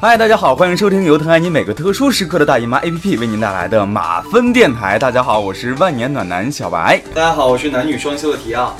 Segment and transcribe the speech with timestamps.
[0.00, 4.96] 嗨，大家好，欢迎收听由疼爱你每个特殊时刻的大姨妈 APP 为您带来的马芬电台。
[4.96, 7.02] 大家好，我是万年暖男小白。
[7.12, 8.76] 大家好，我是男女双修的提奥。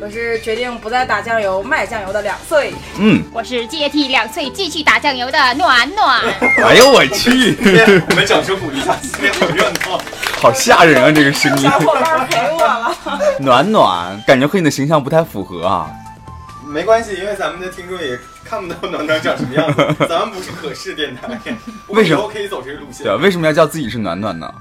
[0.00, 2.72] 我是决定不再打酱油卖酱油的两岁。
[3.00, 6.22] 嗯，我是接替两岁继续打酱油的暖暖。
[6.64, 7.56] 哎呦我去，
[8.08, 10.00] 我们掌声鼓励一下，今天好热闹，
[10.40, 11.10] 好吓人啊！
[11.10, 12.96] 这个声音，小伙伴陪我了。
[13.40, 15.90] 暖暖，感觉和你的形象不太符合啊。
[16.76, 21.26] 没关系，因为咱们的听众也看不到暖暖长什么样子， 咱们不是可视电台。
[21.88, 23.04] 为什么以后可以走这个路线？
[23.04, 24.54] 对啊，为什么要叫自己是暖暖呢？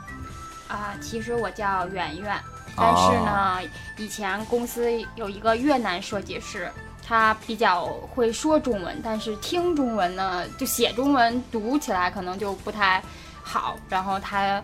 [0.70, 2.40] 啊，其实我叫圆圆，
[2.74, 3.60] 但是呢，
[3.98, 6.72] 以前公司有一个越南设计师，
[7.06, 13.04] 他比较会说中文，但是听中文呢，就写中文读起来可能就不太
[13.44, 13.78] 好。
[13.90, 14.64] 然后他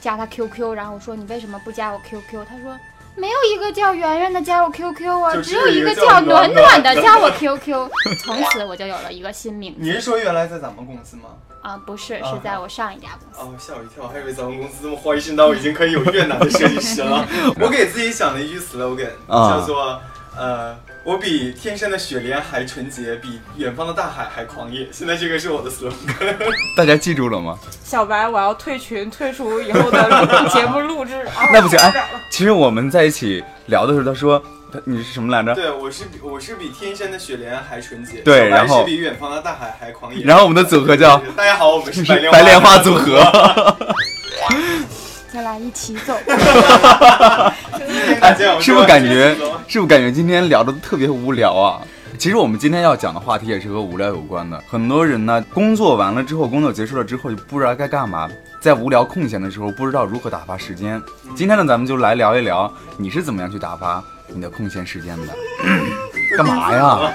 [0.00, 2.46] 加他 QQ，然后我说你为什么不加我 QQ？
[2.48, 2.78] 他说。
[3.16, 7.88] 没有一个叫圆圆的加我 QQ 啊，只有一个叫暖暖的加我 QQ。
[8.24, 9.78] 从此我就有了一个新名字。
[9.80, 11.24] 你是说原来在咱们公司吗？
[11.62, 13.40] 啊，不是，是在我上一家公司。
[13.40, 17.26] 哦，吓我一跳，还以为咱们公司这么花心到已经可以有越南的设计师了。
[17.60, 20.00] 我给自己想了一句 slogan，叫做
[20.36, 20.76] 呃。
[21.04, 24.88] 我比天山的雪莲还纯洁，比远方的大海还狂野。
[24.90, 25.92] 现在这个是我的 slogan，
[26.78, 27.58] 大家记住了吗？
[27.84, 31.12] 小白，我要退群，退出以后的节目录制。
[31.52, 31.92] 那不行，哎，
[32.30, 34.42] 其实我们在一起聊的时候，他说
[34.84, 35.54] 你是什么来着？
[35.54, 38.22] 对，我是我是比天山的雪莲还纯洁。
[38.22, 40.24] 对，然后是比远方的大海还狂野。
[40.24, 43.20] 然后我们的组合叫大家好，我们是白莲花组合。
[45.34, 46.14] 再来一起走。
[48.60, 49.34] 是不是感觉？
[49.66, 51.80] 是不是感觉今天聊的特别无聊啊？
[52.16, 54.62] 其实我们今天要讲的话题也是和无聊有关的。
[54.70, 58.28] 很多人呢，工作完了之后，工作结束了之后就不知道该干嘛，
[58.60, 61.02] 在无聊空闲的时候不知道如何打发时间。
[61.34, 65.34] 今天呢，咱们就来聊一聊你是怎么样去打发你的空闲时间的？
[66.38, 67.12] 干嘛呀？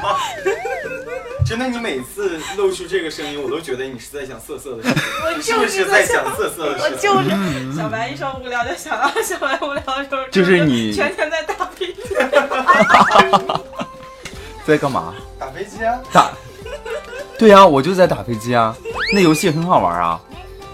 [1.45, 5.03] 真的，你每次露出这个声音，我都觉得你是在想色色的事情。
[5.25, 7.09] 我就是在想色色的事情？
[7.09, 12.02] 我就是小白一说无聊就想到小白无聊的时候，就是你全天在打飞机。
[14.66, 15.16] 在干嘛？
[15.40, 16.00] 打飞机啊！
[16.13, 16.31] 打。
[17.38, 18.75] 对呀，我就在打飞机啊。
[19.12, 20.19] 那游戏很好玩啊。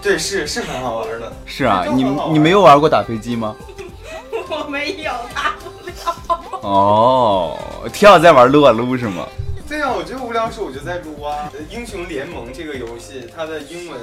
[0.02, 1.32] 对，是是很好玩的。
[1.46, 3.56] 是啊，你你没有玩过打飞机吗？
[4.50, 6.60] 我没有，打不了。
[6.60, 7.58] 哦，
[7.92, 9.26] 挺好在玩撸啊撸是吗？
[9.68, 11.50] 对呀，我觉得无聊时候我就在撸啊。
[11.70, 14.00] 英雄联盟这个游戏，它的英文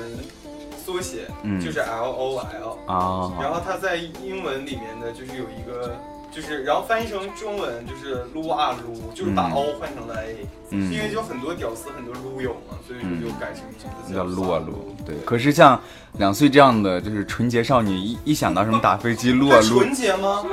[0.84, 1.28] 缩写
[1.64, 5.96] 就是 L O L 啊，然后它在英文里面的就是有一个。
[6.36, 14.96] 就是，然后翻译成中文就是撸啊撸，就是把 O 换成了 A，嗯，因为就很多屌丝，很多撸友嘛，所以就改成名字叫撸啊撸。
[15.06, 15.80] 对，可是像
[16.14, 20.44] 两岁这样的就是纯洁少女，一一想到什么打飞机、撸啊撸，纯洁吗？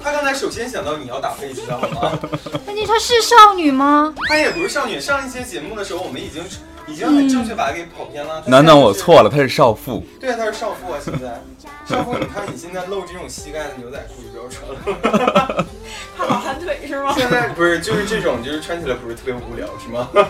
[0.00, 2.18] 他刚才首先想到你要打飞机，知道吗？
[2.66, 4.14] 那你她是少女吗？
[4.28, 4.98] 她也不是少女。
[4.98, 6.42] 上一期节目的时候，我们已经。
[6.88, 8.42] 已经很正确，把它给跑偏了。
[8.46, 10.02] 暖暖，我错了，他是少妇。
[10.18, 10.98] 对啊，他是少妇啊！
[11.02, 11.42] 现在
[11.86, 15.66] 少妇，你看你现在露这种膝盖的牛仔裤就不要穿了。
[16.16, 17.12] 怕老寒腿是吗？
[17.16, 20.08] 现在不是，就是这种，就是穿起来不是特别无聊是吗？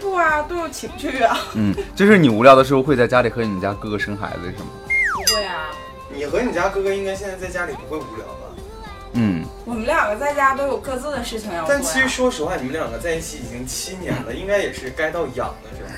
[0.00, 1.36] 不啊，都有情趣啊。
[1.54, 4.70] 嗯，就是你无聊的时候会在家里和你家哥哥生孩子是吗？
[5.14, 5.70] 不会啊。
[6.10, 8.37] 你和你家哥哥应该现在在家里不会无聊吧？
[9.20, 11.74] 嗯，我们两个在家都有各自的事情要做。
[11.74, 15.90] 但其实说实话，你们两个在一起已经七年了，应该也是该到痒的时候。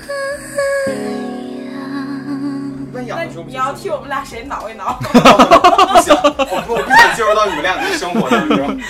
[2.92, 4.94] 那痒的时候，你要替我们俩谁挠一挠？
[5.04, 8.80] 不行，我不，我不想介入到你们俩的生活当中。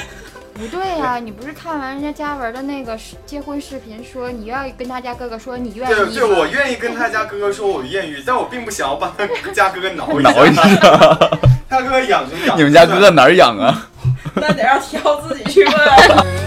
[0.55, 2.97] 不对呀，你不是看完人家嘉文的那个
[3.27, 5.95] 结婚视频，说你愿意跟他家哥哥说你愿意？
[5.95, 10.63] 对对，我愿意跟他家哥哥说我愿意，但我并不想要把他家哥哥挠一挠一下。
[11.69, 12.59] 他哥哥痒就痒。
[12.59, 13.89] 你们家哥哥哪儿痒啊？
[14.35, 15.75] 那得让挑自己去问。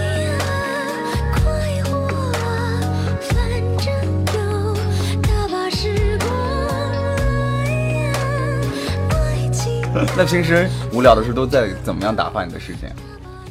[10.16, 12.92] 那平时无聊的时候都在怎么样打发你的时间？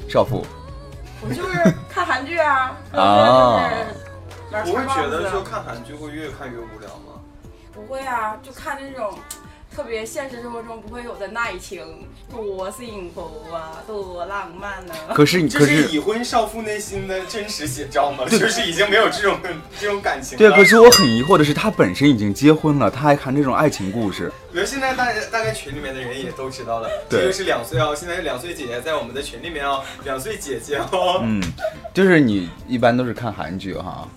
[0.09, 0.45] 少妇，
[1.21, 2.77] 我就是看韩剧啊。
[2.93, 3.69] 啊。
[4.63, 7.19] 不会觉得说看韩剧会越看越无聊吗？
[7.73, 9.17] 不会啊，就看那种。
[9.75, 11.83] 特别现实生活中不会有的爱情，
[12.29, 14.93] 多幸福啊，多浪漫呢。
[15.15, 18.23] 可是你，这是已婚少妇内心的真实写照吗？
[18.29, 19.39] 就是已经没有这种
[19.79, 20.37] 这种感情。
[20.37, 24.31] 对，可是我很疑惑的是，他本身已经结婚了，他还看这种爱情故事。
[24.51, 31.21] 我觉得现在大大概群里面的人也都知道了，这个是两岁哦，现在是两岁姐姐在我们的群里面哦，两岁姐姐哦。
[31.23, 31.41] 嗯，
[31.93, 34.07] 就是你一般都是看韩剧哈。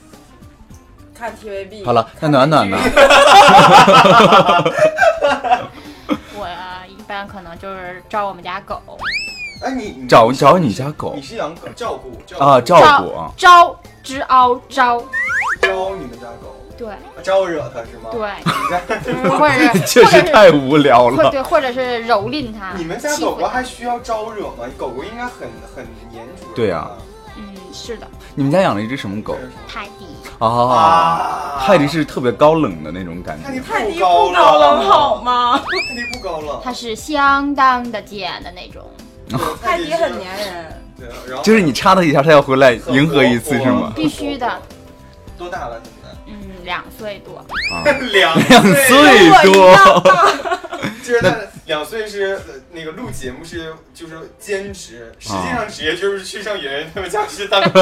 [1.19, 1.83] 看 TVB。
[1.83, 2.77] 好了，那暖暖呢？
[6.39, 8.81] 我呀，一般可能就是招我们家狗。
[9.63, 11.13] 哎，你找找你家狗？
[11.17, 12.11] 你是养狗照顾
[12.43, 12.61] 啊？
[12.61, 15.03] 照顾招招之凹招。
[15.63, 16.55] 招你们家狗？
[16.77, 16.89] 对
[17.23, 18.11] 招惹他是吗？
[18.13, 21.31] 对， 就是或者是确实太无聊了。
[21.31, 22.75] 对，或者是蹂躏它。
[22.77, 24.67] 你们家狗狗还需要招惹吗？
[24.77, 26.55] 狗狗应该很很粘主人。
[26.55, 26.91] 对啊。
[27.39, 29.35] 嗯，是的，你们家养了一只什么狗？
[29.67, 30.06] 泰迪。
[30.39, 33.45] 啊，啊泰迪是特别高冷的那种感觉。
[33.61, 35.59] 泰迪不高冷好吗？
[35.59, 38.83] 泰迪不高冷，它是相当的贱的那种。
[39.63, 40.83] 泰迪很粘人。
[40.99, 43.93] 对，然后就是你插他一下，他要回来迎合一次是吗？
[43.95, 44.51] 必须的。
[45.37, 45.81] 多大了？
[46.67, 47.39] 两岁多。
[47.75, 47.83] 啊，
[48.13, 49.75] 两两岁多。
[51.03, 51.33] 就是他
[51.67, 57.81] 两岁是呃那个录节目是就是兼职，实际上职业就是去上圆圆他们家去当狗。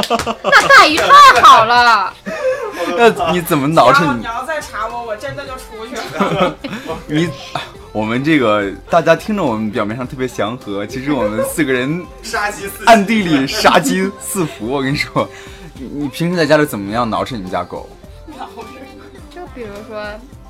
[0.42, 2.12] 那待遇太好了。
[2.96, 4.20] 那你怎么挠成你？
[4.20, 6.56] 你要再查我，我真的就出去了。
[7.06, 7.28] 你，
[7.92, 14.66] 我们这个大家听着我们表面上特别祥和，其实我们四个人杀鸡四暗地里杀机四伏。
[14.68, 15.28] 我跟你说，
[15.74, 17.86] 你你平时在家里怎么样挠着你们家狗？
[19.34, 20.04] 就比如说，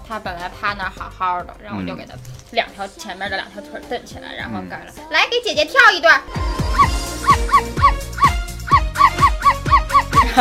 [0.07, 2.15] 他本来趴那儿好好的，然后我就给他
[2.53, 6.21] 两条前面的两条腿蹬起来，然后改了，来给姐姐跳一段。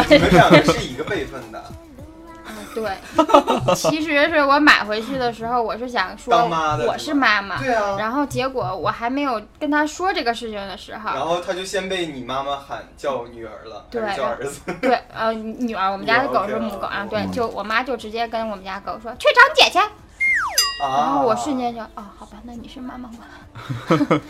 [0.09, 1.90] 你们两个是一个辈分的，嗯，
[2.73, 2.97] 对，
[3.75, 6.33] 其实是我买回去的时候，我是想说
[6.87, 7.95] 我是妈妈，对啊。
[7.97, 14.61] 然后结果我还没有跟他说这个事情的时候然，后他就先被你妈妈喊叫女儿了，对叫儿子？
[14.81, 20.97] 对，呃，女儿，我们家的狗是母狗啊，对，嗯就我妈就直接跟我们家狗说去找姐姐，啊！
[20.97, 23.17] 然后我瞬间就哦，好吧，那你是妈妈吧。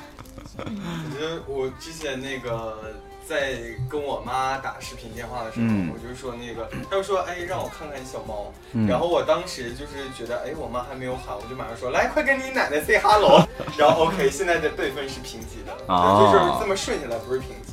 [0.57, 2.77] 我觉得我之前那个
[3.31, 3.53] 在
[3.89, 5.89] 跟我妈打视频电话的时候，嗯。
[5.93, 8.85] 我就说那个， 她就说哎让我看看小猫，嗯。
[8.85, 13.47] 然后我当时就是觉得哎我妈还没有喊，我就马上说来快跟你奶奶 say hello，
[13.79, 17.71] 然后 OK 现在的辈分是平级的，哦就是这么顺下来不是平级。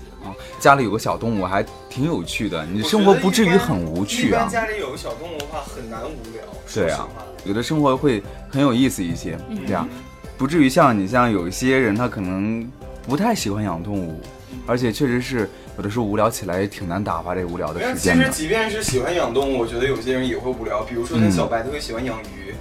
[0.60, 4.40] 家里有个小动物还挺有趣的，你生活不至于很无趣啊。
[4.40, 4.48] 一般。
[4.48, 7.08] 家里有个小动物的话很难无聊，说对啊。
[7.44, 9.64] 有的生活会很有意思一些，嗯。
[9.64, 9.88] 对啊，
[10.36, 12.68] 不至于像你像有一些人他可能
[13.06, 14.20] 不太喜欢养动物，
[14.68, 15.48] 而且确实是
[15.78, 18.24] 有的时候无聊起来也挺难打发这无聊的时间的。
[18.24, 20.82] 其实即便是喜欢养动物，我觉得有些人也会无聊。
[20.82, 22.54] 比如说像嗯小白特别喜欢养鱼，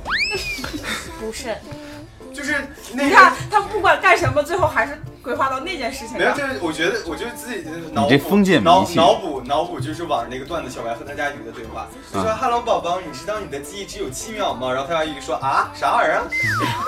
[1.19, 1.53] 不是，
[2.33, 2.55] 就是
[2.93, 6.37] 那个你看他不管干什么，最后还是规划到那件事情没有，上。
[6.37, 16.23] 就是我觉得，我就自己脑补这封建迷信脑脑补脑补，就是网上那个段子，小白和他家鱼的对话，就说啊：“Hello，宝宝，你知道你的记忆只有七秒吗？”然后他家鱼说：“啊，啥玩意儿啊？”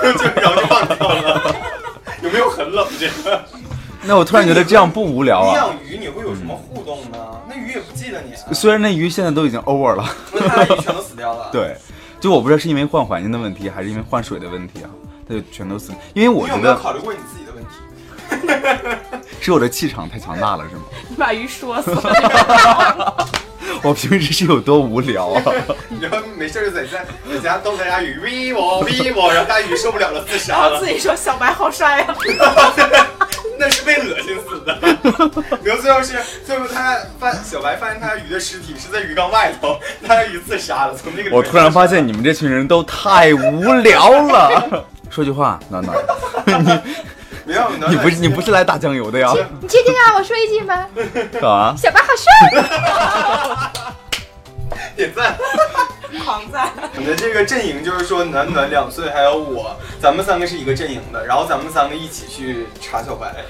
[0.17, 1.55] 就然后就忘掉了。
[2.21, 2.87] 有没有很冷？
[2.99, 3.43] 这个
[4.03, 5.65] 那我突然觉得这样不无聊啊你啊。
[5.65, 7.17] 养鱼你会有什么互动呢？
[7.47, 11.49] 那鱼也不记得你啊，虽然那鱼现在都已经 over 了，那他家鱼全都死掉了。
[11.53, 11.75] 对，
[12.19, 14.89] 就我不知道是因为换环境的问题，还是因为换水的问题啊，
[15.27, 15.91] 它就全都死。
[16.13, 17.69] 因为我你有没有考虑过你自己的问题？
[19.41, 20.81] 是我的气场太强大了，是吗？
[21.09, 23.27] 你把鱼说死了。
[23.81, 25.41] 我平时是有多无聊啊？
[26.01, 26.99] 然后没事就在家
[27.31, 30.91] 在家逗大家鱼 v 我 v 我，然后大家鱼受不了了自杀了后自。
[30.91, 32.15] 己说小白好帅呀、
[33.59, 34.77] 那是被恶心死的。
[35.63, 39.77] 然后最后是最后他发小白发现他鱼的尸体是在鱼缸外头，
[40.07, 44.85] 他家鱼自杀了，从那个我突然发现你们这群人都太无聊了。
[45.09, 45.97] 说句话，暖暖，
[47.45, 49.33] 没有你不是你不是来打酱油的呀？
[49.59, 50.15] 你确定啊？
[50.15, 50.85] 我说一句吗？
[51.33, 51.75] 干嘛？
[51.75, 53.71] 小白好帅。
[54.95, 55.35] 点赞。
[56.25, 56.71] 狂赞。
[56.95, 63.43] 我们的这个阵营就是说暖暖两岁还有我，咱们三个是一个阵营的，然后咱们三个一起去查小白。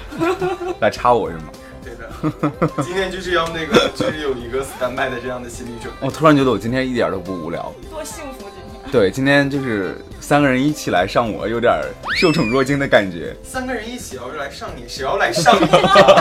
[0.80, 1.46] 来查我是吗？
[1.82, 6.00] 对的，今天就是要那个就是有一个 stand by 的这样的心理准备。
[6.06, 7.74] 我突然觉得我今天一点都不无聊。
[7.90, 8.49] 多幸福！
[8.92, 11.72] 对，今天就是三个人一起来上我，有点
[12.16, 13.36] 受宠若惊的感觉。
[13.44, 15.68] 三个人一起要是来上你，谁要来上你？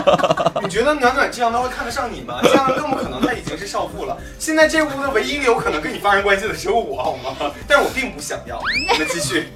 [0.63, 2.41] 你觉得暖暖这样的会看得上你吗？
[2.43, 4.17] 这样更不可能，他已经是少妇了。
[4.39, 7.35] 现在这屋的唯一有可能跟你发生关系的只有我，好吗？
[7.67, 8.59] 但是我并不想要。
[8.59, 9.49] 我们继续，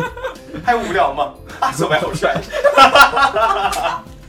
[0.64, 1.34] 还无聊吗？
[1.60, 2.34] 啊，小白好帅。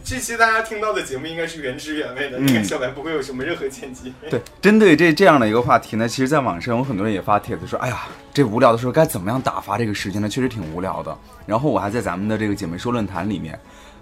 [0.10, 4.14] 这期大家听到的节目应该是原汁原味的，嗯应该小白不会有什么任何剪辑。
[4.30, 10.30] 对，针对这这样的一个话题呢，其实在网上有很多人也发帖子说，哎呀，这无聊的时候该怎么样打发这个时间呢？
[10.30, 11.14] 确实挺无聊的。
[11.46, 13.60] 然后我还在咱们的这个姐妹说论坛里面，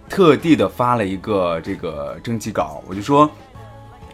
[0.08, 3.28] 特地的发了一个这个征集稿，我就说。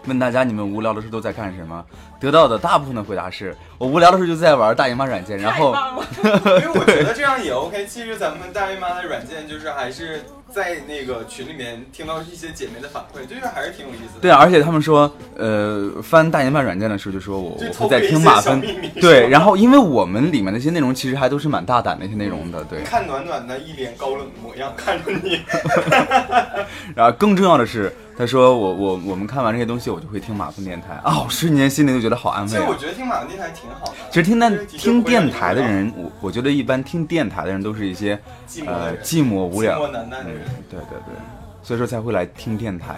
[0.07, 1.85] 问大家你们无聊的时候都在干什么？
[2.19, 5.75] 得到的大部分的回答是我无聊的时候就在玩大姨妈软件，然后！
[6.23, 7.85] 因为我觉得这样也 OK。
[7.85, 14.21] 其实咱们大姨妈的软件就是还是在那个群里面听到一些姐妹的反馈，就是还是挺有意思的。
[14.21, 22.81] 对啊，而且他们说，呃，翻大研办软件的时候就说我就我会在听马芬小秘密，是对，然后因为我们里面那些内容其实还都是蛮大胆的一些内容的，对。
[22.83, 25.39] 看暖暖的一脸高冷的模样，看着你，
[26.95, 27.91] 然后更重要的是，
[28.21, 32.55] 他说我我我们看完这些东西，我就会听马蜂电台啊，我瞬间心里就觉得好安慰、啊。
[32.55, 33.93] 其实我觉得听马蜂电台挺好的。
[34.11, 38.19] 其实听但听电台的人，我我觉得一般听电台的人都是一些
[38.67, 40.43] 呃寂寞无聊寂寞难耐的人。
[40.69, 41.15] 对对对，
[41.63, 42.95] 所以说才会来听电台。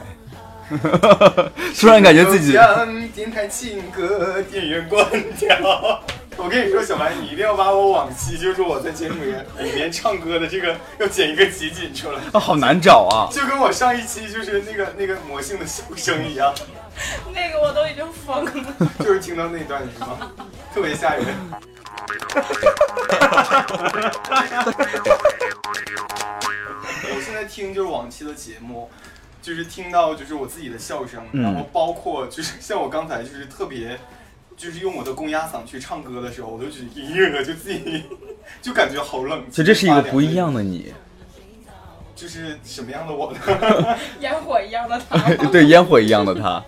[1.80, 5.06] 突然感觉自己将电台情歌电源关
[5.40, 6.04] 掉。
[6.38, 13.30] 我跟你说，小白，你一定要把我往期就是我在节目里里面唱歌的这个要剪一个集锦出来，啊 好难找啊。
[13.32, 16.54] 就跟我上一期就是那个那个魔性的笑声一样，
[17.34, 18.52] 那个我都已经疯了。
[19.00, 20.32] 就是听到那段是吗？
[20.74, 21.26] 特别吓人。
[27.16, 28.90] 我现在听就是往期的节目，
[29.42, 34.00] 就是听到就是我自己的笑声，嗯然后包括就是像我刚才就是特别。
[34.56, 38.04] 就是用我的公鸭嗓去唱歌的时候，我都觉得音乐就自己
[38.62, 39.44] 就感觉好冷。
[39.50, 40.94] 其实这是一个不一样的你，
[42.16, 43.98] 就是什么样的我呢？
[44.20, 45.18] 烟火一样的他。
[45.48, 46.64] 对烟火一样的他。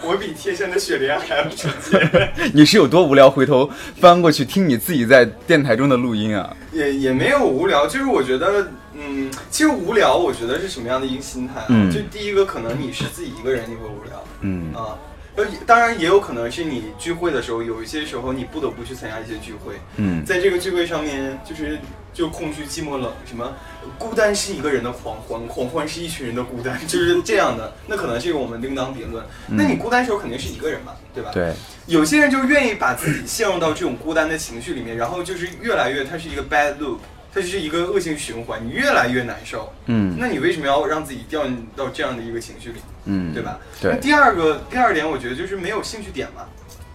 [0.00, 2.32] 我比贴身的雪莲还要纯洁。
[2.54, 3.28] 你是有多无聊？
[3.28, 6.56] 回头翻过去听你自己在电台中的录音啊。
[6.72, 11.66] 也也没有无聊，就是我觉得，嗯，其实无聊，我觉得是什么样的一个心态啊？
[11.68, 14.96] 嗯就第一个，可能你是自己一个人，你会无聊嗯啊。
[15.38, 21.78] 呃，当然也有可能是你聚会的时候，有一些时候你不得不去参加一些聚会，嗯在这个聚会上面，就是
[22.12, 23.54] 就空虚、寂寞、冷，什么
[23.96, 27.72] 孤单是一个人的狂欢，狂欢是一群人的孤单， 就是这样的。
[27.86, 29.24] 那可能这个我们另当别论。
[29.46, 31.30] 那你孤单的时候肯定是一个人嘛，对吧？。
[31.32, 31.54] 对，
[31.86, 36.98] 有些人就愿意把自己陷入到这种孤单的情绪里面，然后就是越来越，它是一个 bad loop，
[37.32, 39.72] 它就是一个恶性循环，你越来越难受。
[39.86, 43.42] 嗯那你为什么要让自己掉进到这样的一个情绪里，嗯，对？
[43.42, 43.58] 吧？
[43.80, 46.46] 对那第二个，第二点，我觉得就是没有兴趣点嘛，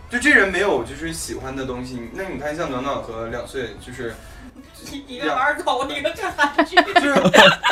[0.10, 2.10] 就这人没有就是喜欢的东西。
[2.14, 4.14] 那你看，像暖暖和两岁，就是
[5.08, 6.76] 一个玩狗，一个看韩剧。
[6.76, 7.10] 就是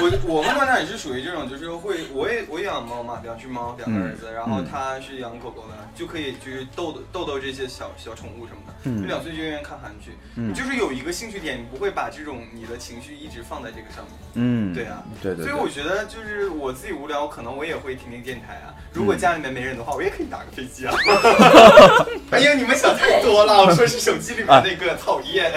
[0.01, 8.73] 我我和暖暖也是属于这种，就是会我也我也养猫嘛，两只猫，两个儿子，然后嗯他是养狗狗的，就可以就是逗逗逗这些小小宠物什么的。
[8.83, 14.13] 嗯就两岁就愿意看韩剧，嗯你就是有一个兴趣点，你不会把这种你的情绪一直放在这个上面。
[14.33, 18.73] 嗯，对啊，对对所以我，觉得就是我自己无聊，可能我也会听听电台啊。
[18.93, 20.93] 如果家里面没人的话，我也可以打个飞机啊。
[22.31, 25.51] 哎呀，你们想太多了，我说是手机里面那个，讨厌。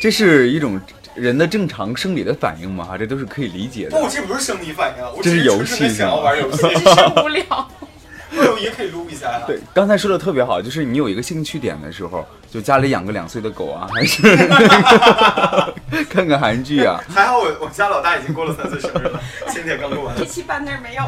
[0.00, 0.80] 这是一种
[1.14, 3.90] 人的正常生理的反应嘛，哈，这都是可以理解的。
[3.90, 6.56] 不，这不是生理反应这是游戏想要玩游戏。
[6.66, 7.70] 是无聊。
[8.32, 9.42] 我也可以撸一下呀。
[9.46, 14.22] 对，刚才说的特别好，就是你有一个兴趣点的时候，就家里养个两岁的狗啊，还是
[16.08, 20.16] 看看韩剧啊， 还好我我家老大已经过了三岁生日了，前天刚过完。
[20.16, 21.02] 这期半那儿没有。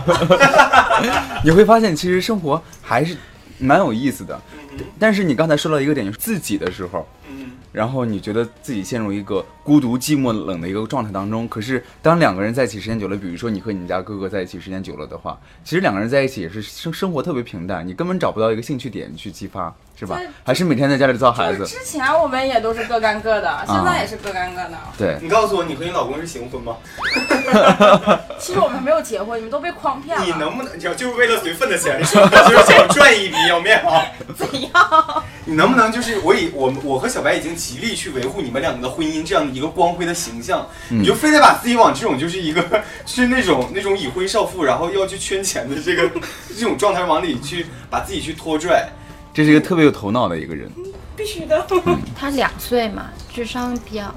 [1.45, 3.17] 你会发现其实生活还是
[3.59, 4.39] 蛮有意思的。
[4.59, 4.59] 嗯
[4.99, 7.42] 但是你刚才说到一个点，就是自己的时候，嗯，
[7.73, 11.49] 然后你觉得自己陷入一个孤独、寂寞、冷的一个状态当中。
[11.49, 20.29] 可是当两个人在一起时间久了，比如说你和你们家哥哥在一起时间久了的话，其实两个人在一起也是生生活特别平淡，你根本找不到一个兴趣点去激发，是吧这？
[20.45, 21.65] 还是每天在家里造孩子？
[21.67, 24.79] 之前我们也都是各干各的，现在也是各干各的。
[24.99, 26.77] 对，你告诉我，你和你老公是行婚吗？
[28.39, 30.25] 其实我们没有结婚，你们都被诓骗了。
[30.25, 32.29] 你能不能，就是为了随份子钱，是吧？
[32.49, 34.03] 就是想赚一笔要面啊？
[34.35, 35.23] 怎样？
[35.45, 42.63] 你能不能就是我以我我和小白已经极力去维护你们两个的婚姻这样的一个光辉的形象，嗯你就非得把自己往这种就是一个
[43.05, 46.11] 就是那种那种已婚少妇，然后要去圈钱的这个
[46.57, 48.89] 这种状态往里去把自己去拖拽。
[49.35, 50.71] 这是一个特别有头脑的一个人。
[51.15, 51.67] 必须的。
[52.19, 54.15] 他两岁嘛，智商比较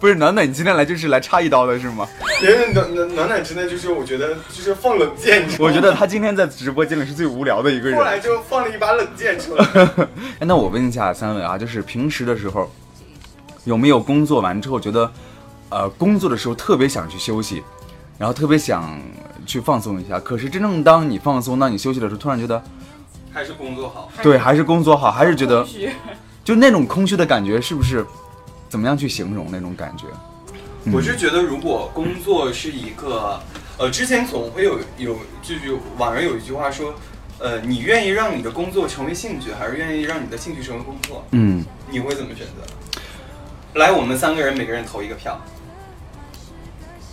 [0.00, 2.08] 不是暖暖，你今天来就是来插一刀的是吗？
[2.42, 8.04] 因为暖暖暖暖真的就是我觉得就是放冷箭，我觉得他今天在直播间里是最无聊的一个人后。
[8.04, 9.64] 来就放了一把冷箭出来。
[10.40, 12.70] 哎，那我问一下三位啊，就是平时的时候，
[13.64, 15.10] 有没有工作完之后觉得，
[15.70, 17.62] 呃，工作的时候特别想去休息，
[18.18, 19.00] 然后特别想
[19.46, 22.62] 去放松一下，可是真正当你放松、当你休息的时候，突然觉得，
[23.32, 24.10] 还是工作好。
[24.22, 25.90] 对，还是工作好，还是觉得空，虚
[26.44, 28.04] 就那种空虚的感觉，是不是？
[28.68, 30.06] 怎么样去形容那种感觉？
[30.84, 33.38] 嗯我是觉得，如果工作是一个，
[33.78, 36.94] 呃，之前总会有有就是网上有一句话说，
[37.38, 41.24] 呃，你愿意让你的工作成为兴趣，还是愿意让你的兴趣成为工作？
[41.30, 43.00] 嗯，你会怎么选择？
[43.74, 45.40] 来，我们三个人每个人投一个票。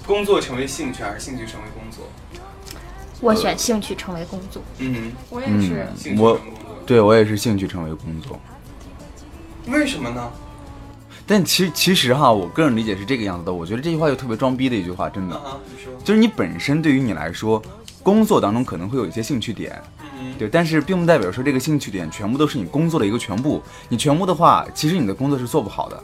[0.06, 2.06] 工作成为兴趣，还是兴趣成为工作？
[3.22, 4.62] 我选兴趣成为工作。
[4.80, 5.88] 嗯，我也是。
[5.96, 6.76] 兴趣成我为工作。
[6.86, 8.40] 对我也是兴趣成为工作。
[9.68, 10.30] 为什么呢？
[11.26, 13.54] 但其实其实哈，我个人理解是这个样子的。
[13.54, 15.40] 我觉得这句话就特别装逼的一句话，真的。
[16.04, 17.62] 就是你本身对于你来说，
[18.02, 19.82] 工作当中可能会有一些兴趣点，
[20.20, 23.62] 嗯，对，但是并不代表说这个兴趣点全部都是你工作的一个全部。
[23.88, 26.04] 你全部的话，其实你的工作是做不好的。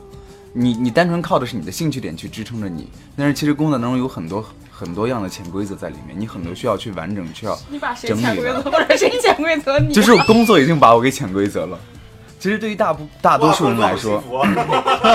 [0.58, 9.94] 你你单纯靠的是你的兴趣点去支撑着你，但是其实工作当中有很多很多样的潜规则在里面，你很多需要去完整，需要 你把谁整理潜规的则或者谁潜规则你？
[9.94, 11.78] 就是工作已经把我给潜规则了。
[12.40, 14.24] 其实对于大部大多数人来说，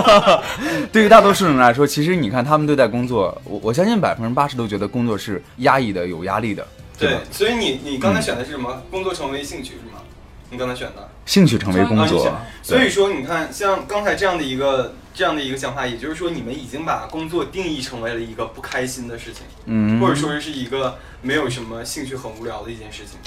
[0.92, 6.66] 对于大多数人来说，其实你看他们对待工作，我我相信百分之八十都觉得工作是压抑的、有压力的，
[6.98, 8.82] 对吧？，所以你你刚才选的是什么？
[8.90, 10.02] 工作成为兴趣是吗？
[10.50, 11.08] 你刚才选的。
[11.24, 23.18] 兴趣成为工作啊，所以说，你看，像刚才这样的一个这样的一个想法，也就是说，你们已经把工作定义成为了一个不开心的事情，嗯，或者说是一个没有什么兴趣、很无聊的一件事情。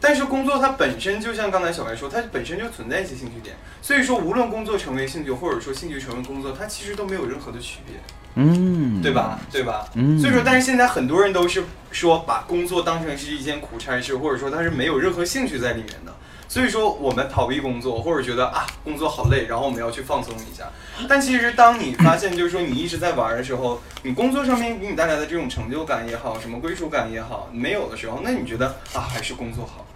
[0.00, 7.96] 但是工作它本身就像刚才小白说，它本身就存在一些兴趣点，所以说无论工作成为兴趣，或者说兴趣成为工作，它其实都没有任何的区别。
[8.36, 9.10] 嗯，对？
[9.10, 9.40] 吧？
[9.50, 9.88] 对吧？
[9.94, 16.14] 嗯所以说，但是现在很多人都是说把工作当成是一件苦差事，或者说它是没有任何兴趣在里面的。
[16.48, 20.64] 所以说，我们逃避工作，或者觉得啊工作好累，然后我们要去放松一下。
[21.06, 29.86] 但其实，当你发现就是说你一直在玩的时候，你工作上面给你带来的这种成就感也好，什么归属感也好，没有的时候，那你觉得啊还是工作好。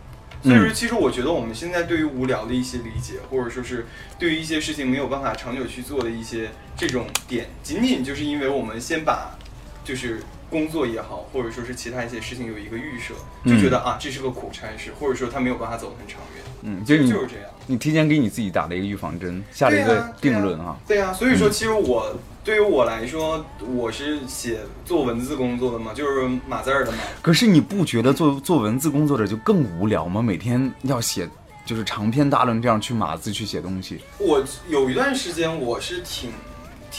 [0.43, 3.87] 所以说，其实我觉得我们现在对于无聊的一些理解，或者说是
[4.19, 9.39] 对于一些事情没有办法长久去做的一些这种点，仅仅就是因为我们先把
[9.85, 10.21] 就是
[10.53, 17.51] 工作也好，或者说是其他一些事情有一个预设，就觉得啊这是个苦差事，或者说他没有办法走得很长远，嗯，就是你就是这样。
[17.67, 20.77] 你提前给你自己打了一个预防针，下了一个对啊定论啊。
[20.87, 23.45] 对啊，所以说其实我对于我来说，
[23.75, 26.99] 我是写做文字工作的嘛，就是码字儿的嘛。
[27.23, 30.21] 可是你不觉得做做文字工作者就更无聊吗？
[30.21, 31.27] 每天要写
[31.65, 34.01] 就是长篇大论这样去码字去写东西。
[34.19, 36.31] 我有一段时间我是挺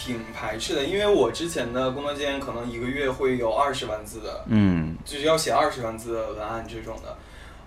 [0.04, 7.18] 挺排斥的，因为我之前的工作经验可能一个月会有二十万字的，嗯，就是要写二十万字的文案这种的。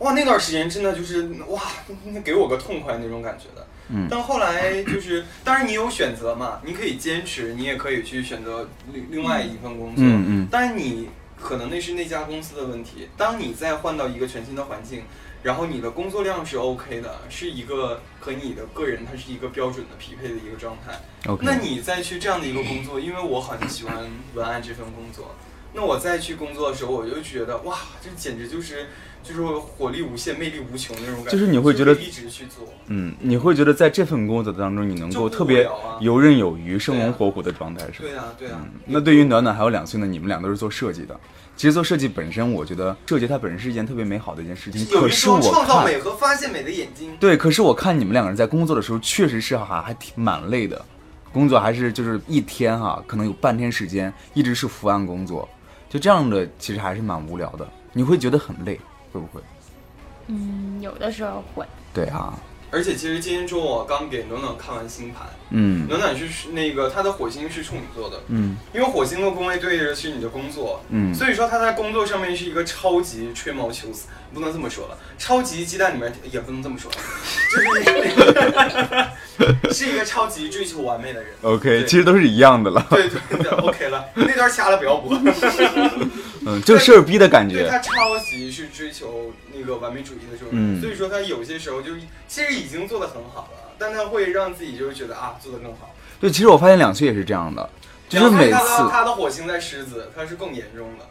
[0.00, 1.62] 哇，那段时间真的就是哇，
[2.04, 3.66] 那给我个痛快那种感觉的。
[3.88, 10.04] 嗯但后来就是，当然你有选择嘛，你可以坚持，你也可以去选择另另外一份工作。
[10.04, 11.08] 嗯嗯但是你
[11.40, 13.08] 可能那是那家公司的问题。
[13.16, 15.04] 当你再换到一个全新的环境，
[15.46, 21.00] 然后你的工作量是 OK 的，是一个和你的个人它是一个标准的匹配的一个状态。
[21.30, 21.46] ，OK。
[21.46, 23.94] 那你再去这样的一个工作，因为我很喜欢
[24.34, 25.36] 文案这份工作，
[25.72, 28.88] 那我再去工作的时候，我就觉得哇，这简直就是
[29.22, 31.30] 就是火力无限、魅力无穷那种感觉。
[31.30, 32.66] 就是你会觉得一直去做。
[32.88, 38.08] 嗯，你会觉得在这份工作当中，你能够特别游刃有余、生龙活虎的状态是吧？
[38.08, 38.58] 对啊，对啊。
[38.64, 41.16] 嗯，那对于暖暖还有两岁呢，你们俩都是做设计的。
[41.56, 44.86] 其实做设计本身，我觉得设计它本身是一件特别美好的一件事情。
[44.90, 47.16] 有一可是我双创造看，美和发现美的眼睛。
[47.18, 50.84] 对，可是我看你们两个人在工作的时候，确实是哈还挺蛮累的，
[51.32, 55.48] 工作还是就是一天哈，可能有半天时间一直是伏案工作，
[55.88, 57.66] 就这样的其实还是蛮无聊的。
[57.92, 58.78] 你会觉得很累，
[59.10, 59.40] 会不会？
[60.26, 61.64] 嗯，有的时候会。
[61.94, 62.38] 对啊，
[62.70, 76.96] 而且其实今天中午我刚给暖暖看完星盘，嗯暖暖是那个她的火星是处女座的，嗯因为火星的宫位对着是你的工作，嗯所以说他在工作上面是一个超级吹毛求疵，不能这么说了，超级鸡蛋里面也不能这么说了，
[79.68, 81.32] 就是是一个超级追求完美的人。
[81.42, 82.84] ，OK，其实都是一样的了。
[82.90, 85.18] 对对对，OK 了，那段掐了不要播。
[86.46, 87.60] 嗯，就事儿逼的感觉。
[87.60, 91.92] 对他超级是追求那个完美主义的这种人，嗯所以说他有些时候就
[92.28, 95.94] 其实已经做得很好了，但他会让自己就是觉得啊做得更好。
[96.20, 97.68] 对，其实我发现两岁也是这样的，
[98.08, 101.04] 就是每次他他的火星在狮子，他是更严重的。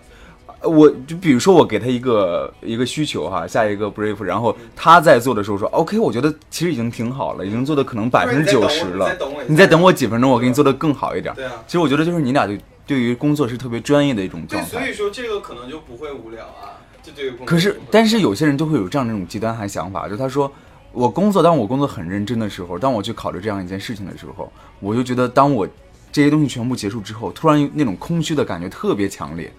[0.62, 11.34] 我就比如说我给他一个一个需求哈，下一个 brief，然后他在做的时候说 OK，我觉得其实已经挺好了，已经做的可能百分之九十了你再等我，你再等我几分钟，我给你做的更好一点。
[11.36, 14.68] 对啊，其实我觉得就是你俩对对于工作是特别专业的一种，状态。
[14.70, 20.52] 所以说这个可能就不会无聊啊，这对于工作可是，但是有些人就会有这样的一种极端还想法，就他说，
[20.92, 25.68] 我工作，当我工作很认真的时候，当我去考虑这样一件事情的时候，我就觉得当我
[26.12, 29.52] 这些东西全部结束之后，突然那种空虚的感觉特别强烈。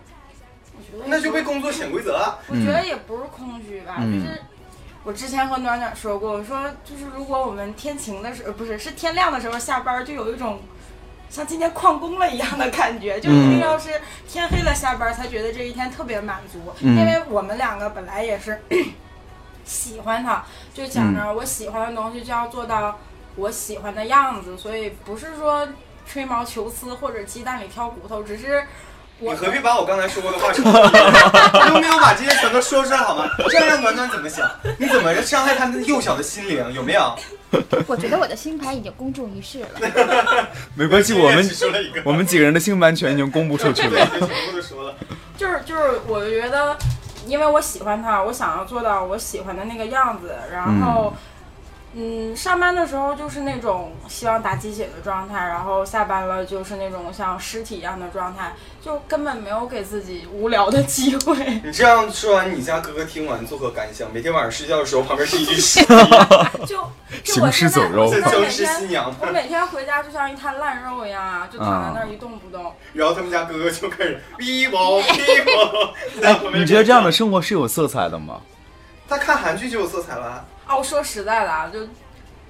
[1.04, 2.38] 那就被工作潜规则了。
[2.48, 4.40] 我觉得也不是空虚吧，嗯就是
[5.04, 10.58] 我之前和暖暖说过，我说就是如果我们天晴的时候，呃不是是天亮的时候下班，就有一种
[11.28, 13.90] 像今天旷工了一样的感觉，就一定要是
[14.28, 18.60] 天黑了下班才觉得这一天特别满足，嗯因为我们两个本来也是
[19.64, 22.98] 喜欢它，就想着我喜欢的东西就要做到
[23.34, 25.68] 我喜欢的样子，所以不是说
[26.06, 28.64] 吹毛求疵或者鸡蛋里挑骨头，只是
[29.18, 31.68] 你何必把我刚才说过的话说出来？
[31.68, 33.28] 你有没有把这些全都说出来好吗？
[33.48, 34.48] 这样让暖暖怎么想？
[34.78, 36.72] 你怎么伤害他那幼小的心灵？
[36.72, 37.18] 有没有？
[37.86, 39.68] 我觉得我的星盘已经公诸于世了。
[40.74, 41.50] 没关系，我们
[42.04, 44.06] 我们几个人的星盘全已经公布出去，了。
[44.10, 44.94] 全部都说了。
[45.36, 46.76] 就是就是，我就觉得，
[47.26, 51.16] 因为我喜欢他，我想要做到我喜欢的那个样子，然后嗯，
[52.36, 58.52] 上班的时候就是那种希望打鸡血的状态，然后下班了就是那种像尸体一样的状态，
[58.84, 61.34] 就根本没有给自己无聊的机会。
[61.64, 64.12] 你这样说完，你家哥哥听完作何感想？
[64.12, 65.86] 每天晚上睡觉的时候，旁边是一具尸体，
[66.66, 66.76] 就
[67.24, 69.14] 就我行尸走肉僵尸每天新娘。
[69.20, 72.74] 我每天回家就像一滩烂肉一样啊，就躺在那儿一动不动。
[72.92, 75.08] 然后他们家哥哥就开始逼毛逼
[75.46, 75.94] 我。
[76.20, 78.40] 在旁边你觉得这样的生活是有色彩的吗？
[79.08, 80.44] 他看韩剧就有色彩了。
[80.68, 81.80] 哦，说实在的啊，就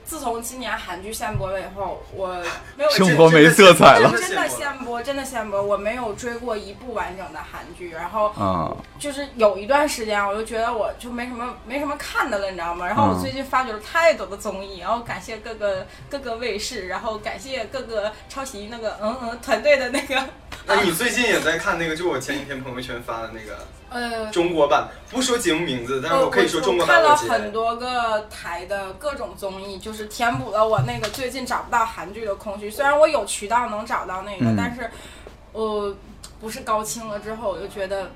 [0.04, 2.28] 自从今年韩剧限播了以后，我
[2.76, 12.86] 没有 生活没色彩了真真的限播，真的限播，我没有追过一部完整的韩剧，然后嗯，就是有一段时间，我就觉得我就没什么没什么看的了，你知道吗？
[12.86, 20.22] 然后我嗯最近发掘了太多的综艺，然后感谢各个各个卫视，然后感谢各个抄袭那个嗯嗯团队的那个
[20.66, 21.96] 那你 最近也在看那个？
[21.96, 24.26] 就我前几天朋友圈发的那个呃。
[24.30, 32.70] 中国版，不说节目名字，但是我我可以说中国我看了很多个台的各种综艺，就是填补了我那个最近找不到韩剧的空虚。
[32.70, 34.90] 虽然我有渠道能找到那个，嗯但是
[35.52, 35.94] 我
[36.40, 38.10] 不是高清了之后，我就觉得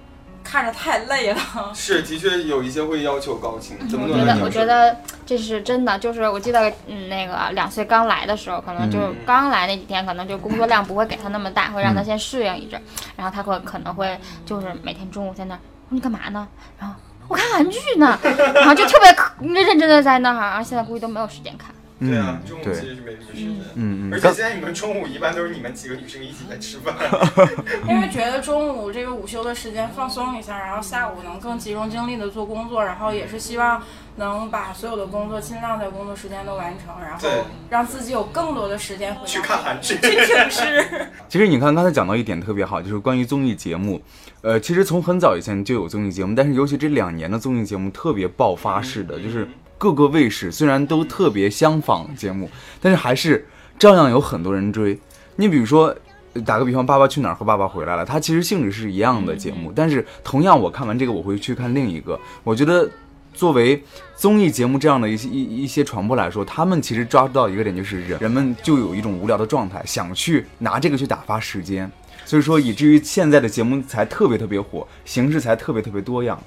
[0.50, 1.40] 看着太累了。
[1.72, 5.96] 是的确有一些会要求高清，怎么我觉得，我觉得这是真的。
[6.00, 12.82] 就是我记得，嗯，那个两岁刚来的时候，可能就嗯刚来那几天，可能就工作量不会给他那么大，会让他嗯先适应一阵儿。
[13.16, 16.48] 然后他会可能会就是每天中午在那儿，我说你干嘛呢？
[16.80, 16.96] 然后
[17.28, 18.18] 我看韩剧呢，
[18.54, 20.40] 然后就特别可认真的在那儿。
[20.40, 21.70] 然后现在估计都没有时间看。
[22.00, 23.50] 对啊，嗯对中午其，实是没什么时间。
[23.74, 26.94] 嗯嗯，而且现在你们中午一般都是你们几个女生一起在吃饭，
[27.88, 33.82] 因为觉得中午这个午休的时间放松一下，然后下午能更集中精力的做工作，然后也是希望
[34.16, 37.28] 能把所有的工作尽量在工作时间都完成，然后
[37.68, 39.94] 让自己有更多的时间回家去看韩剧。
[39.94, 41.08] 去听诗。
[41.28, 44.00] 其实你看刚才讲到一点特别好，就是关于综艺节目。
[44.42, 49.46] 呃，其实从很早以前就有综艺节目，但是尤其这两年的综艺节目特别爆发式的，就是
[49.80, 52.50] 各个卫视虽然都特别相仿节目，
[52.82, 54.98] 但是还是照样有很多人追。
[55.36, 55.96] 你比如说，
[56.34, 62.20] 呃打个比方，《爸爸去哪儿》和《爸爸回来了》，它其实性质是一样的节目，但是同样我看完这个，我会去看另一个。
[62.44, 62.86] 我觉得
[63.32, 63.82] 作为
[64.14, 71.90] 综艺节目这样的一些一一些传播来说，他们其实抓到一个点，就是人人们就有一种无聊的状态，想去拿这个去打发时间。
[72.26, 76.38] 所以说，以至于现在的节目才特别特别火，形式才特别特别多样。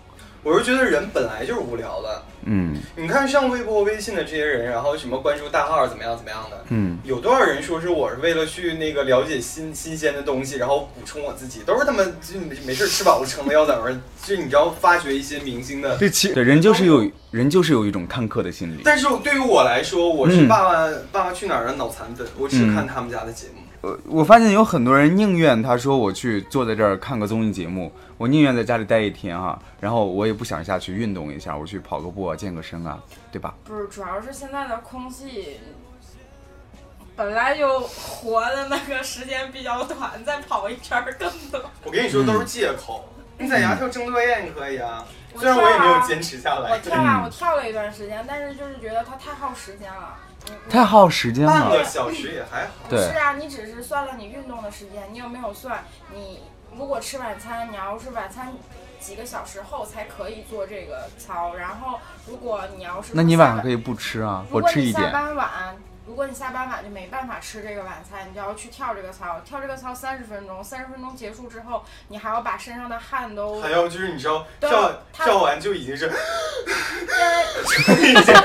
[0.43, 2.24] 我是觉得人本来就是无聊的。
[2.45, 13.91] 嗯你看上微博、微信的这些人，然后什么关注大号怎么样怎么样的，嗯，有多少人说是我是为了去那个了解新新鲜的东西，然后补充我自己，都是他们就没没事吃饱了撑的要在那，
[14.25, 15.97] 就你知道发掘一些明星的。
[15.97, 18.82] 对其对人就是有人就是有一种看客的心理。
[18.84, 23.62] 但是对于我来说，我是嗯爸爸、爸爸去哪儿的脑残粉，我只看他们家的节目。
[23.84, 32.98] 呃，我发现有很多人宁愿他说我去坐在这儿看个综艺节目，我宁愿在家里待一天哈、然后我也不想下去运动一下，我去跑个步啊，健个身啊，
[33.30, 33.54] 对吧？
[33.65, 35.60] 不是，主要是现在的空气
[37.13, 41.62] 本来就活的那个时间比较短，再跑一圈儿更多。
[41.84, 43.10] 我跟你说都是借口。
[43.38, 45.04] 你在牙跳郑多燕，你可以啊，
[45.36, 46.78] 虽然我也没有坚持下来我。
[46.78, 50.15] 跳我跳了一段时间，但是就是觉得它太耗时间了。
[50.45, 51.84] 你你太耗时间了半个。
[51.84, 52.73] 小时也还好。
[52.89, 56.41] 对是啊，你只是算了你运动的时间，你有没有算你
[56.75, 58.53] 如果吃晚餐，你要是晚餐
[58.99, 65.12] 几个小时后才可以做这个操，然后如果你要是那你晚上可以，不吃啊，如果你下我吃一点。
[65.12, 65.49] 班晚。
[66.06, 76.12] 如果你下班晚就没办法吃这个晚餐，你就要去跳这个操，跳这个操三十分钟，三十分钟结束之后，你还要把身上的汗都还要就是你知道跳跳完就已经是因
[77.95, 78.36] 为已经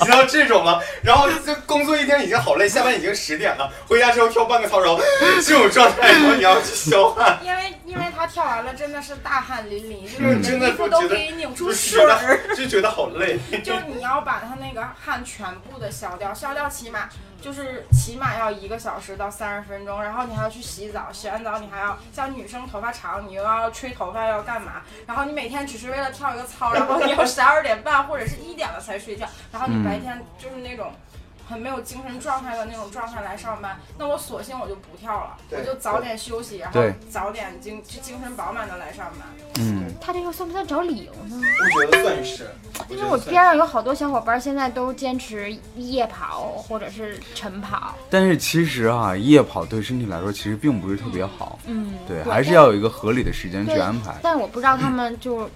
[0.00, 5.00] 已经到这种吗，然后就工作一天已经好累，下班已经十点了，回家之后跳半个操，然后
[5.42, 12.40] 这种状态，然后你要去消汗，因为因为他跳完了真的是大汗淋漓，就是真的衣服都我觉得可以拧出就水觉得儿。
[12.56, 13.38] 就觉得好累。
[13.62, 17.08] 就是你要把他那个汗全部的消掉，消掉起码
[17.40, 24.82] 就是起码要一个小时到三十分钟，然后你还要去洗澡，洗完澡你还要像女生头发长，你又要吹头发要干嘛？
[25.06, 30.92] 然后你每天只是为了跳一个操，然后你要十二点半或者是一点了才睡觉，然后你白天就是那种。
[31.50, 39.28] 很没有精神状态的那种状态来上班，那我索性我就不跳了，我就早点休息，然后早点精就精神饱满的来上班。
[39.58, 41.40] 嗯，他这个算不算找理由呢？
[41.74, 42.48] 我觉得算是，
[42.88, 47.96] 因为我边上有好多小伙伴现在都坚持夜跑或者是晨跑。
[48.08, 51.58] 但是其实啊，夜跑对身体来说其实并不是特别好。
[51.66, 54.14] 嗯，对，还是要有一个合理的时间去安排。
[54.22, 55.50] 但我不知道他们就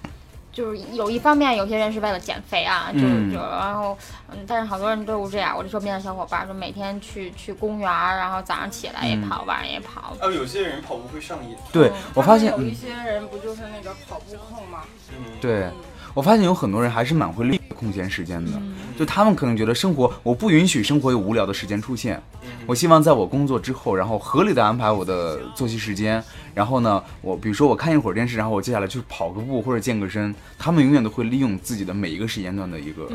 [0.54, 3.98] 就是有一方面，有些人是为了减肥啊，就就然后
[4.30, 5.54] 嗯，但是好多人都是这样。
[5.56, 10.16] 我这周边的小伙伴就每天去去公园，然后早上起来也跑，晚上也跑。
[10.20, 11.56] 哦，有些人跑步会上瘾。
[11.72, 14.84] 对我发现有一些人不就是那个跑步控吗？
[15.10, 15.68] 嗯，对。
[16.14, 18.52] 我发现有很多人还是蛮会利用空闲时间的，
[18.96, 22.22] 就他们可能觉得生活我不允许生活有无聊的时间出现，
[22.66, 26.22] 我希望在我工作之后，然后合理的安排我的作息时间，
[26.54, 33.08] 然后呢，我比如说我看一会儿电视，然后我接下来去跑个步或者健个身，他们永远都会利用自己的每一个时间段的一个